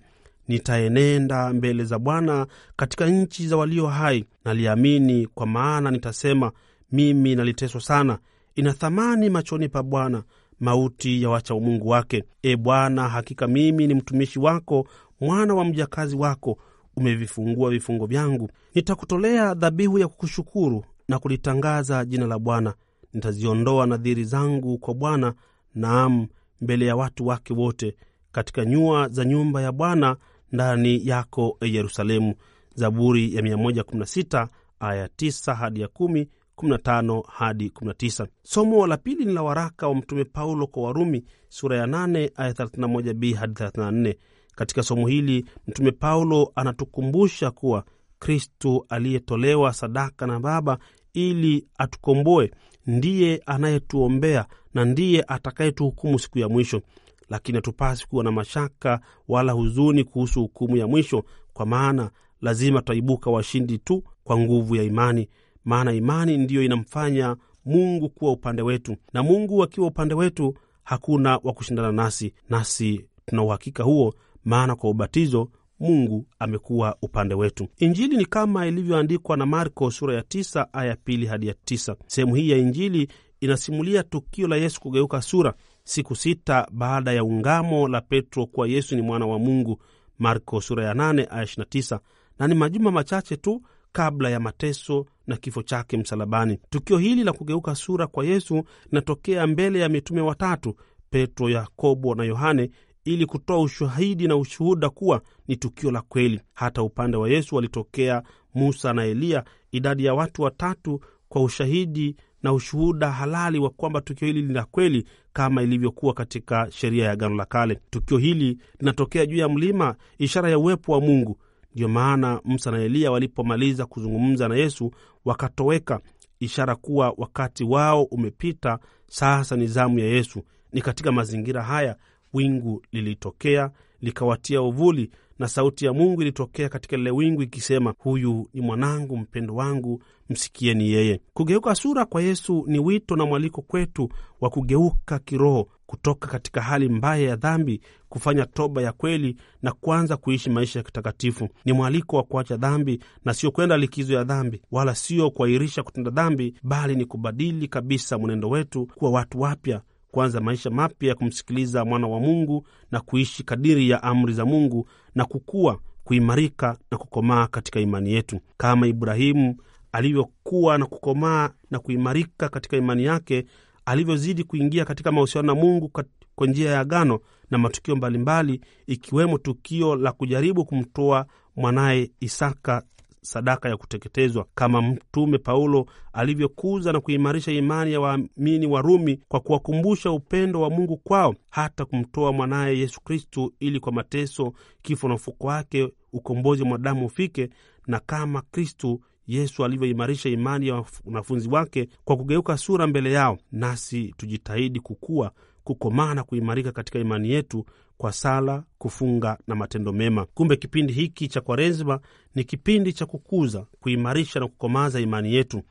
Nitaenenda 0.50 1.54
mbele 1.54 1.84
za 1.84 2.00
Bwana 2.00 2.48
katika 2.76 3.08
nchi 3.08 3.48
za 3.48 3.58
walio 3.58 3.88
hai. 3.88 4.26
Naliamini 4.46 5.28
kwa 5.28 5.46
maana 5.48 5.92
nitasema, 5.92 6.52
mimi 6.92 7.36
naliteswa 7.36 7.82
sana. 7.82 8.20
Ina 8.56 8.74
thamani 8.74 9.30
machoni 9.30 9.70
pa 9.70 9.84
Bwana 9.84 10.24
mauti 10.60 11.24
ya 11.24 11.30
wacha 11.30 11.56
umungu 11.56 11.88
wake. 11.90 12.24
E 12.42 12.56
Bwana, 12.56 13.10
hakika 13.10 13.48
mimi 13.48 13.88
ni 13.88 13.94
mtumishi 13.94 14.40
wako, 14.40 14.88
mwana 15.22 15.54
wa 15.56 15.66
mjakazi 15.66 16.16
wako. 16.16 16.58
Umevifungua 16.96 17.70
vifungo 17.70 18.06
vyangu. 18.06 18.50
Nitakutolea 18.76 19.54
dhabihu 19.54 20.00
ya 20.00 20.08
kukushukuru 20.08 20.86
na 21.08 21.20
kulitangaza 21.20 22.06
jina 22.06 22.28
la 22.28 22.40
Bwana. 22.40 22.74
Nitaziondoa 23.14 23.86
nadhiri 23.88 24.24
zangu 24.24 24.78
kwa 24.78 24.94
Bwana, 24.94 25.34
naam, 25.76 26.28
mbele 26.62 26.86
ya 26.86 26.96
watu 26.96 27.28
wake 27.28 27.54
wote, 27.54 27.96
katika 28.32 28.66
nyua 28.66 29.08
za 29.10 29.26
nyumba 29.26 29.62
ya 29.62 29.72
Bwana 29.72 30.18
ndani 30.52 31.08
yako 31.08 31.58
e 31.62 31.68
Yerusalemu. 31.74 32.36
Zaburi 32.76 33.36
ya 33.36 33.42
116 33.42 34.48
aya 34.80 35.08
9 35.08 35.54
hadi 35.56 35.82
ya 35.82 35.88
10, 35.88 36.26
15 36.58 37.24
hadi 37.28 37.70
19. 37.70 38.28
Somo 38.44 38.88
la 38.88 38.98
pili 38.98 39.26
ni 39.26 39.34
la 39.34 39.44
waraka 39.44 39.88
wa 39.88 39.96
Mtume 39.96 40.26
Paulo 40.26 40.68
kwa 40.68 40.84
Warumi 40.84 41.26
sura 41.50 41.78
ya 41.78 41.86
8 41.86 42.30
aya 42.36 42.52
31b 42.52 43.34
hadi 43.36 43.54
34. 43.54 44.16
Katika 44.56 44.84
somo 44.84 45.08
hili 45.08 45.46
Mtume 45.68 45.92
Paulo 45.92 46.52
anatukumbusha 46.56 47.52
kuwa 47.52 47.84
Kristu 48.20 48.86
aliyetolewa 48.90 49.74
sadaka 49.74 50.28
na 50.28 50.40
Baba 50.40 50.78
ili 51.14 51.68
atukomboe 51.78 52.52
ndiye 52.88 53.42
anayetuombea 53.46 54.46
na 54.74 54.86
ndiye 54.86 55.24
atakayetuhukumu 55.28 56.20
siku 56.20 56.40
ya 56.40 56.50
mwisho 56.50 56.82
lakini 57.30 57.56
hatupasi 57.56 58.08
kuwa 58.08 58.24
na 58.24 58.32
mashaka 58.32 59.00
wala 59.28 59.52
huzuni 59.52 60.04
kuhusu 60.04 60.42
hukumu 60.42 60.78
ya 60.78 60.88
mwisho, 60.88 61.24
kwa 61.54 61.66
maana 61.66 62.12
lazima 62.42 62.80
tutaibuka 62.80 63.30
washindi 63.32 63.78
tu 63.78 64.04
kwa 64.24 64.40
nguvu 64.40 64.76
ya 64.76 64.84
imani. 64.84 65.30
Maana 65.66 65.94
imani 65.94 66.38
ndiyo 66.38 66.64
inamfanya 66.64 67.36
Mungu 67.66 68.10
kuwa 68.10 68.32
upande 68.32 68.62
wetu, 68.62 68.96
na 69.14 69.24
Mungu 69.24 69.64
akiwa 69.64 69.88
upande 69.88 70.14
wetu 70.14 70.54
hakuna 70.84 71.40
wa 71.44 71.54
kushindana 71.54 71.92
nasi, 71.92 72.34
nasi 72.50 73.06
tuna 73.26 73.44
uhakika 73.44 73.84
huo, 73.84 74.14
maana 74.46 74.76
kwa 74.76 74.90
ubatizo 74.90 75.50
Mungu 75.80 76.26
amekuwa 76.40 76.98
upande 77.02 77.36
wetu. 77.36 77.68
Injili 77.78 78.18
ni 78.18 78.26
kama 78.26 78.68
ilivyoandikwa 78.68 79.38
na 79.38 79.46
Marko 79.46 79.92
sura 79.92 80.14
ya 80.16 80.22
tisa 80.22 80.74
aya 80.74 80.96
pili 80.96 81.26
hadi 81.26 81.48
ya 81.48 81.54
tisa. 81.66 81.96
Sehemu 82.08 82.36
hii 82.36 82.50
ya 82.50 82.58
Injili 82.58 83.08
inasimulia 83.42 84.04
tukio 84.04 84.48
la 84.48 84.56
Yesu 84.56 84.82
kugeuka 84.82 85.22
sura 85.22 85.54
siku 85.84 86.16
sita 86.16 86.68
baada 86.72 87.14
ya 87.14 87.24
ungamo 87.24 87.88
la 87.88 88.02
Petro 88.02 88.46
kuwa 88.46 88.68
Yesu 88.68 88.96
ni 88.96 89.02
mwana 89.02 89.26
wa 89.26 89.40
Mungu, 89.40 89.82
Marko 90.20 90.62
sura 90.62 90.86
ya 90.86 90.94
8 90.94 91.28
aya 91.30 91.44
29, 91.44 92.00
na 92.40 92.48
ni 92.48 92.56
majuma 92.56 92.92
machache 92.92 93.38
tu 93.38 93.62
kabla 93.92 94.30
ya 94.30 94.40
mateso 94.40 95.06
na 95.28 95.38
kifo 95.38 95.64
chake 95.64 95.98
msalabani. 95.98 96.60
Tukio 96.70 96.98
hili 96.98 97.24
la 97.24 97.34
kugeuka 97.34 97.76
sura 97.76 98.08
kwa 98.08 98.26
Yesu 98.26 98.64
linatokea 98.92 99.48
mbele 99.48 99.80
ya 99.80 99.90
mitume 99.90 100.22
watatu, 100.22 100.76
Petro, 101.10 101.50
Yakobo 101.50 102.16
na 102.16 102.24
Yohane, 102.24 102.70
ili 103.06 103.26
kutoa 103.26 103.60
ushahidi 103.62 104.28
na 104.28 104.36
ushuhuda 104.38 104.90
kuwa 104.90 105.22
ni 105.48 105.56
tukio 105.56 105.92
la 105.92 106.02
kweli. 106.02 106.42
Hata 106.54 106.84
upande 106.84 107.18
wa 107.18 107.30
Yesu 107.30 107.56
walitokea 107.56 108.24
Musa 108.56 108.94
na 108.94 109.04
Eliya, 109.06 109.44
idadi 109.72 110.06
ya 110.06 110.14
watu 110.14 110.42
watatu 110.42 111.00
kwa 111.30 111.44
ushahidi 111.44 112.16
na 112.44 112.54
ushuhuda 112.54 113.12
halali 113.12 113.60
wa 113.60 113.70
kwamba 113.70 114.02
tukio 114.02 114.28
hili 114.28 114.42
ni 114.42 114.54
la 114.54 114.64
kweli 114.66 115.06
kama 115.34 115.62
ilivyokuwa 115.64 116.14
katika 116.14 116.68
sheria 116.72 117.06
ya 117.06 117.12
Agano 117.12 117.36
la 117.36 117.46
Kale. 117.46 117.80
Tukio 117.90 118.18
hili 118.18 118.58
linatokea 118.80 119.26
juu 119.26 119.38
ya 119.38 119.50
mlima, 119.50 119.96
ishara 120.18 120.50
ya 120.50 120.60
uwepo 120.60 120.92
wa 120.92 121.02
Mungu. 121.02 121.38
Ndiyo 121.74 121.88
maana 121.90 122.42
Musa 122.44 122.72
na 122.72 122.80
Eliya 122.82 123.12
walipomaliza 123.12 123.86
kuzungumza 123.86 124.48
na 124.48 124.56
Yesu 124.56 124.92
wakatoweka, 125.26 126.00
ishara 126.40 126.76
kuwa 126.76 127.14
wakati 127.18 127.64
wao 127.64 128.04
umepita, 128.04 128.80
sasa 129.08 129.56
ni 129.56 129.68
zamu 129.68 130.00
ya 130.00 130.06
Yesu. 130.06 130.44
Ni 130.74 130.82
katika 130.82 131.12
mazingira 131.12 131.64
haya 131.64 131.96
wingu 132.34 132.82
lilitokea 132.92 133.72
likawatia 134.02 134.62
uvuli, 134.62 135.12
na 135.40 135.48
sauti 135.48 135.86
ya 135.86 135.94
Mungu 135.94 136.22
ilitokea 136.22 136.70
katika 136.70 136.98
lile 136.98 137.12
wingu 137.12 137.42
ikisema, 137.42 137.94
huyu 137.98 138.50
ni 138.54 138.62
mwanangu 138.62 139.18
mpendo 139.18 139.56
wangu, 139.56 140.04
msikieni 140.30 140.90
yeye. 140.90 141.22
Kugeuka 141.34 141.76
sura 141.76 142.06
kwa 142.06 142.22
Yesu 142.22 142.64
ni 142.68 142.80
wito 142.80 143.16
na 143.16 143.26
mwaliko 143.26 143.62
kwetu 143.62 144.10
wa 144.42 144.50
kugeuka 144.50 145.20
kiroho 145.20 145.68
kutoka 145.86 146.28
katika 146.28 146.62
hali 146.62 146.90
mbaya 146.90 147.30
ya 147.30 147.36
dhambi, 147.36 147.82
kufanya 148.10 148.46
toba 148.46 148.82
ya 148.82 148.92
kweli 148.92 149.36
na 149.62 149.72
kuanza 149.72 150.18
kuishi 150.18 150.50
maisha 150.50 150.80
ya 150.80 150.84
kitakatifu. 150.84 151.50
Ni 151.66 151.74
mwaliko 151.74 152.16
wa 152.18 152.24
kuacha 152.24 152.58
dhambi 152.58 153.00
na 153.26 153.34
sio 153.34 153.52
kwenda 153.52 153.78
likizo 153.78 154.14
ya 154.14 154.24
dhambi, 154.24 154.62
wala 154.72 154.96
sio 154.96 155.32
kuahirisha 155.32 155.84
kutenda 155.84 156.12
dhambi, 156.12 156.54
bali 156.64 156.96
ni 156.96 157.06
kubadili 157.06 157.68
kabisa 157.68 158.18
mwenendo 158.18 158.50
wetu, 158.50 158.86
kuwa 158.86 159.12
watu 159.12 159.42
wapya 159.42 159.82
kuanza 160.12 160.42
maisha 160.42 160.70
mapya 160.70 161.10
ya 161.10 161.16
kumsikiliza 161.16 161.86
mwana 161.86 162.08
wa 162.08 162.20
Mungu 162.20 162.68
na 162.92 163.00
kuishi 163.02 163.44
kadiri 163.44 163.90
ya 163.90 164.04
amri 164.04 164.34
za 164.34 164.46
Mungu 164.46 164.88
na 165.16 165.26
kukua, 165.26 165.80
kuimarika 166.04 166.78
na 166.92 166.98
kukomaa 166.98 167.48
katika 167.48 167.80
imani 167.80 168.12
yetu, 168.14 168.40
kama 168.58 168.88
Ibrahimu 168.88 169.56
alivyokuwa 169.92 170.78
na 170.78 170.86
kukomaa 170.86 171.50
na 171.72 171.80
kuimarika 171.80 172.50
katika 172.50 172.78
imani 172.78 173.04
yake, 173.04 173.46
alivyozidi 173.86 174.44
kuingia 174.44 174.86
katika 174.86 175.12
mahusiano 175.12 175.48
na 175.48 175.62
Mungu 175.62 175.92
kwa 176.36 176.48
njia 176.48 176.72
ya 176.72 176.80
agano 176.80 177.20
na 177.52 177.58
matukio 177.58 177.96
mbalimbali, 177.96 178.62
ikiwemo 178.88 179.38
tukio 179.38 179.96
la 179.96 180.12
kujaribu 180.12 180.66
kumtoa 180.66 181.26
mwanaye 181.56 182.12
Isaka 182.20 182.84
sadaka 183.22 183.70
ya 183.70 183.78
kuteketezwa, 183.78 184.46
kama 184.56 184.82
Mtume 184.82 185.38
Paulo 185.38 185.86
alivyokuza 186.14 186.92
na 186.94 187.00
kuimarisha 187.00 187.52
imani 187.52 187.94
ya 187.94 188.00
waamini 188.00 188.68
wa 188.68 188.82
Rumi 188.82 189.20
kwa 189.28 189.40
kuwakumbusha 189.40 190.12
upendo 190.12 190.62
wa 190.62 190.70
Mungu 190.70 190.98
kwao 190.98 191.36
hata 191.50 191.86
kumtoa 191.86 192.32
mwanaye 192.34 192.80
Yesu 192.80 193.02
Kristu, 193.02 193.54
ili 193.60 193.80
kwa 193.80 193.92
mateso, 193.92 194.54
kifo 194.82 195.08
na 195.08 195.14
ufuko 195.14 195.48
wake 195.48 195.90
ukombozi 196.14 196.62
wa 196.62 196.68
mwanadamu 196.70 197.06
ufike, 197.06 197.50
na 197.88 198.00
kama 198.00 198.42
Kristu 198.42 199.02
Yesu 199.28 199.66
alivyoimarisha 199.66 200.30
imani 200.30 200.68
ya 200.68 200.84
wanafunzi 201.06 201.50
wake 201.50 201.90
kwa 202.06 202.18
kugeuka 202.18 202.58
sura 202.58 202.88
mbele 202.88 203.12
yao, 203.12 203.38
nasi 203.52 204.14
tujitahidi 204.18 204.80
kukua, 204.80 205.32
kukomaa 205.64 206.14
na 206.14 206.24
kuimarika 206.24 206.72
katika 206.72 207.00
imani 207.00 207.30
yetu 207.30 207.66
kwa 208.00 208.12
sala, 208.14 208.64
kufunga 208.78 209.38
na 209.48 209.56
matendo 209.56 209.94
mema. 209.94 210.26
Kumbe 210.26 210.56
kipindi 210.56 210.94
hiki 210.94 211.28
cha 211.28 211.42
Kwaresma 211.42 212.00
ni 212.36 212.44
kipindi 212.44 212.94
cha 212.94 213.06
kukuza, 213.06 213.66
kuimarisha 213.80 214.40
na 214.40 214.48
kukomaza 214.48 215.00
imani 215.00 215.34
yetu. 215.34 215.62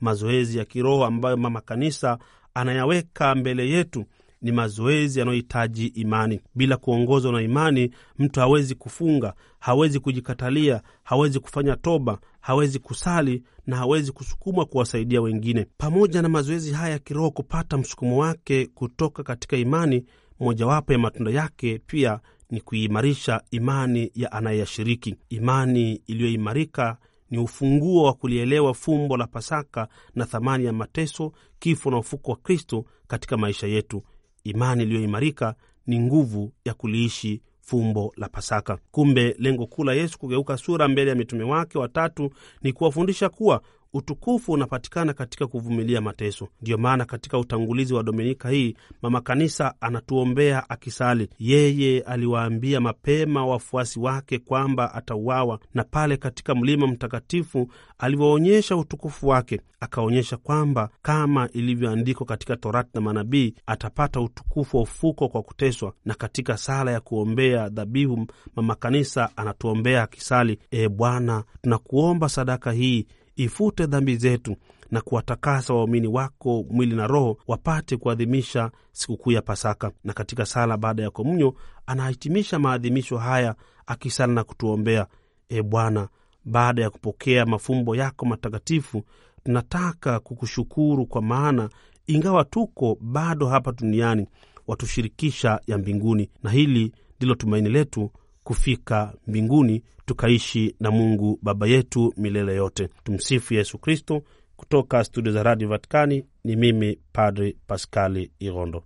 Mazoezi 0.00 0.58
ya 0.58 0.64
kiroho 0.64 1.04
ambayo 1.04 1.36
Mama 1.36 1.60
Kanisa 1.60 2.18
anayaweka 2.54 3.34
mbele 3.34 3.68
yetu 3.70 4.04
ni 4.42 4.52
mazoezi 4.52 5.18
yanayohitaji 5.18 5.86
imani. 5.86 6.40
Bila 6.54 6.76
kuongozwa 6.76 7.32
na 7.32 7.42
imani, 7.42 7.90
mtu 8.18 8.40
hawezi 8.40 8.74
kufunga, 8.74 9.34
hawezi 9.58 10.00
kujikatalia, 10.00 10.82
hawezi 11.02 11.40
kufanya 11.40 11.76
toba, 11.76 12.18
hawezi 12.40 12.78
kusali 12.78 13.42
na 13.66 13.76
hawezi 13.76 14.12
kusukumwa 14.12 14.64
kuwasaidia 14.66 15.20
wengine. 15.20 15.66
Pamoja 15.78 16.22
na 16.22 16.28
mazoezi 16.28 16.72
haya 16.72 16.92
ya 16.92 16.98
kiroho 16.98 17.30
kupata 17.30 17.78
msukumo 17.78 18.18
wake 18.18 18.66
kutoka 18.66 19.22
katika 19.22 19.56
imani, 19.56 20.04
mojawapo 20.40 20.92
ya 20.92 20.98
matunda 20.98 21.30
yake 21.30 21.80
pia 21.86 22.20
ni 22.50 22.60
kuimarisha 22.60 23.42
imani 23.50 24.10
ya 24.14 24.32
anayeyashiriki. 24.32 25.16
Imani 25.28 26.02
iliyoimarika 26.06 26.96
ni 27.30 27.38
ufunguo 27.38 28.02
wa 28.04 28.12
kulielewa 28.14 28.74
fumbo 28.74 29.16
la 29.16 29.26
Pasaka 29.26 29.88
na 30.14 30.24
thamani 30.26 30.64
ya 30.64 30.72
mateso, 30.72 31.32
kifo 31.58 31.90
na 31.90 31.98
ufuko 31.98 32.30
wa 32.30 32.36
Kristo 32.36 32.84
katika 33.06 33.36
maisha 33.36 33.66
yetu. 33.66 34.02
Imani 34.44 34.82
iliyoimarika 34.82 35.54
ni 35.86 35.98
nguvu 36.00 36.52
ya 36.64 36.74
kuliishi 36.74 37.42
fumbo 37.60 38.12
la 38.16 38.28
Pasaka. 38.28 38.78
Kumbe 38.90 39.36
lengo 39.38 39.66
kuu 39.66 39.84
la 39.84 39.92
Yesu 39.94 40.18
kugeuka 40.18 40.56
sura 40.56 40.88
mbele 40.88 41.10
ya 41.10 41.16
mitume 41.16 41.44
wake 41.44 41.78
watatu 41.78 42.30
ni 42.62 42.72
kuwafundisha 42.72 43.28
kuwa 43.28 43.62
utukufu 43.92 44.52
unapatikana 44.52 45.12
katika 45.12 45.46
kuvumilia 45.46 46.00
mateso. 46.00 46.48
Ndiyo 46.62 46.78
maana 46.78 47.04
katika 47.04 47.38
utangulizi 47.38 47.94
wa 47.94 48.02
dominika 48.02 48.48
hii 48.50 48.74
mama 49.02 49.20
kanisa 49.20 49.74
anatuombea 49.80 50.70
akisali. 50.70 51.28
Yeye 51.38 52.00
aliwaambia 52.00 52.80
mapema 52.80 53.46
wafuasi 53.46 54.00
wake 54.00 54.38
kwamba 54.38 54.94
atauawa, 54.94 55.58
na 55.74 55.84
pale 55.84 56.16
katika 56.16 56.54
mlima 56.54 56.86
mtakatifu 56.86 57.70
alivyoonyesha 57.98 58.76
utukufu 58.76 59.28
wake, 59.28 59.60
akaonyesha 59.80 60.36
kwamba 60.36 60.90
kama 61.02 61.48
ilivyoandikwa 61.52 62.26
katika 62.26 62.56
Torati 62.56 62.90
na 62.94 63.00
manabii, 63.00 63.54
atapata 63.66 64.20
utukufu 64.20 64.76
wa 64.76 64.82
ufuko 64.82 65.28
kwa 65.28 65.42
kuteswa. 65.42 65.92
Na 66.04 66.14
katika 66.14 66.56
sala 66.56 66.90
ya 66.92 67.00
kuombea 67.00 67.68
dhabihu, 67.68 68.26
mama 68.56 68.74
kanisa 68.74 69.30
anatuombea 69.36 70.02
akisali: 70.02 70.58
E 70.70 70.88
Bwana, 70.88 71.44
tunakuomba 71.62 72.28
sadaka 72.28 72.72
hii 72.72 73.06
ifute 73.38 73.86
dhambi 73.86 74.16
zetu 74.16 74.56
na 74.90 75.00
kuwatakasa 75.00 75.74
waumini 75.74 76.06
wako 76.06 76.64
mwili 76.70 76.96
na 76.96 77.06
roho 77.06 77.36
wapate 77.46 77.96
kuadhimisha 77.96 78.70
sikukuu 78.92 79.30
ya 79.32 79.42
Pasaka. 79.42 79.92
Na 80.04 80.12
katika 80.12 80.46
sala 80.46 80.76
baada 80.76 81.02
ya 81.02 81.10
komunyo 81.10 81.54
anahitimisha 81.86 82.58
maadhimisho 82.58 83.18
haya 83.18 83.54
akisala 83.86 84.32
na 84.32 84.44
kutuombea: 84.44 85.06
E 85.48 85.62
Bwana, 85.62 86.08
baada 86.44 86.82
ya 86.82 86.90
kupokea 86.90 87.46
mafumbo 87.46 87.96
yako 87.96 88.26
matakatifu, 88.26 89.02
tunataka 89.44 90.20
kukushukuru 90.20 91.06
kwa 91.06 91.22
maana 91.22 91.70
ingawa 92.06 92.44
tuko 92.44 92.98
bado 93.00 93.46
hapa 93.46 93.72
duniani 93.72 94.26
watushirikisha 94.66 95.60
ya 95.66 95.78
mbinguni, 95.78 96.30
na 96.42 96.50
hili 96.50 96.92
ndilo 97.16 97.34
tumaini 97.34 97.68
letu 97.68 98.10
kufika 98.48 99.12
mbinguni 99.26 99.82
tukaishi 100.06 100.74
na 100.80 100.90
Mungu 100.90 101.38
Baba 101.42 101.66
yetu 101.66 102.14
milele 102.16 102.54
yote. 102.56 102.88
Tumsifu 103.04 103.54
Yesu 103.54 103.78
Kristo. 103.78 104.22
Kutoka 104.56 105.04
studio 105.04 105.32
za 105.32 105.42
Radio 105.42 105.68
Vatikani 105.68 106.24
ni 106.44 106.56
mimi 106.56 106.98
Padri 107.12 107.56
Paskali 107.66 108.30
Irondo. 108.38 108.82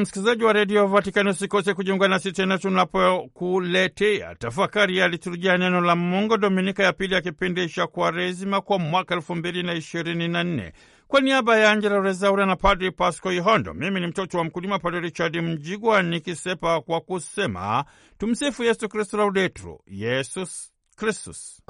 Msikilizaji 0.00 0.44
wa 0.44 0.52
redio 0.52 0.86
Vatikani, 0.86 1.30
usikose 1.30 1.74
kujiunga 1.74 2.08
nasi 2.08 2.32
tena 2.32 2.58
tunapokuletea 2.58 4.34
tafakari 4.34 4.98
ya 4.98 5.08
liturujia 5.08 5.58
neno 5.58 5.80
la 5.80 5.96
Mungu, 5.96 6.36
dominika 6.36 6.82
ya 6.82 6.92
pili 6.92 7.14
ya 7.14 7.20
kipindi 7.20 7.68
cha 7.68 7.86
Kwaresima 7.86 8.60
kwa 8.60 8.78
mwaka 8.78 9.14
elfu 9.14 9.34
mbili 9.34 9.62
na 9.62 9.74
ishirini 9.74 10.28
na 10.28 10.44
nne. 10.44 10.72
Kwa 11.08 11.20
niaba 11.20 11.56
ya 11.58 11.70
Angela 11.70 12.00
Rezaura 12.00 12.46
na 12.46 12.56
Padri 12.56 12.90
Pasco 12.90 13.32
Ihondo, 13.32 13.74
mimi 13.74 14.00
ni 14.00 14.06
mtoto 14.06 14.38
wa 14.38 14.44
mkulima 14.44 14.78
Padri 14.78 15.00
Richard 15.00 15.36
Mjigwa 15.36 16.02
nikisepa 16.02 16.80
kwa 16.80 17.00
kusema 17.00 17.84
tumsifu 18.18 18.64
Yesu 18.64 18.88
Kristu, 18.88 19.16
laudetur 19.16 19.78
Yesus 19.86 20.72
Kristus. 20.96 21.62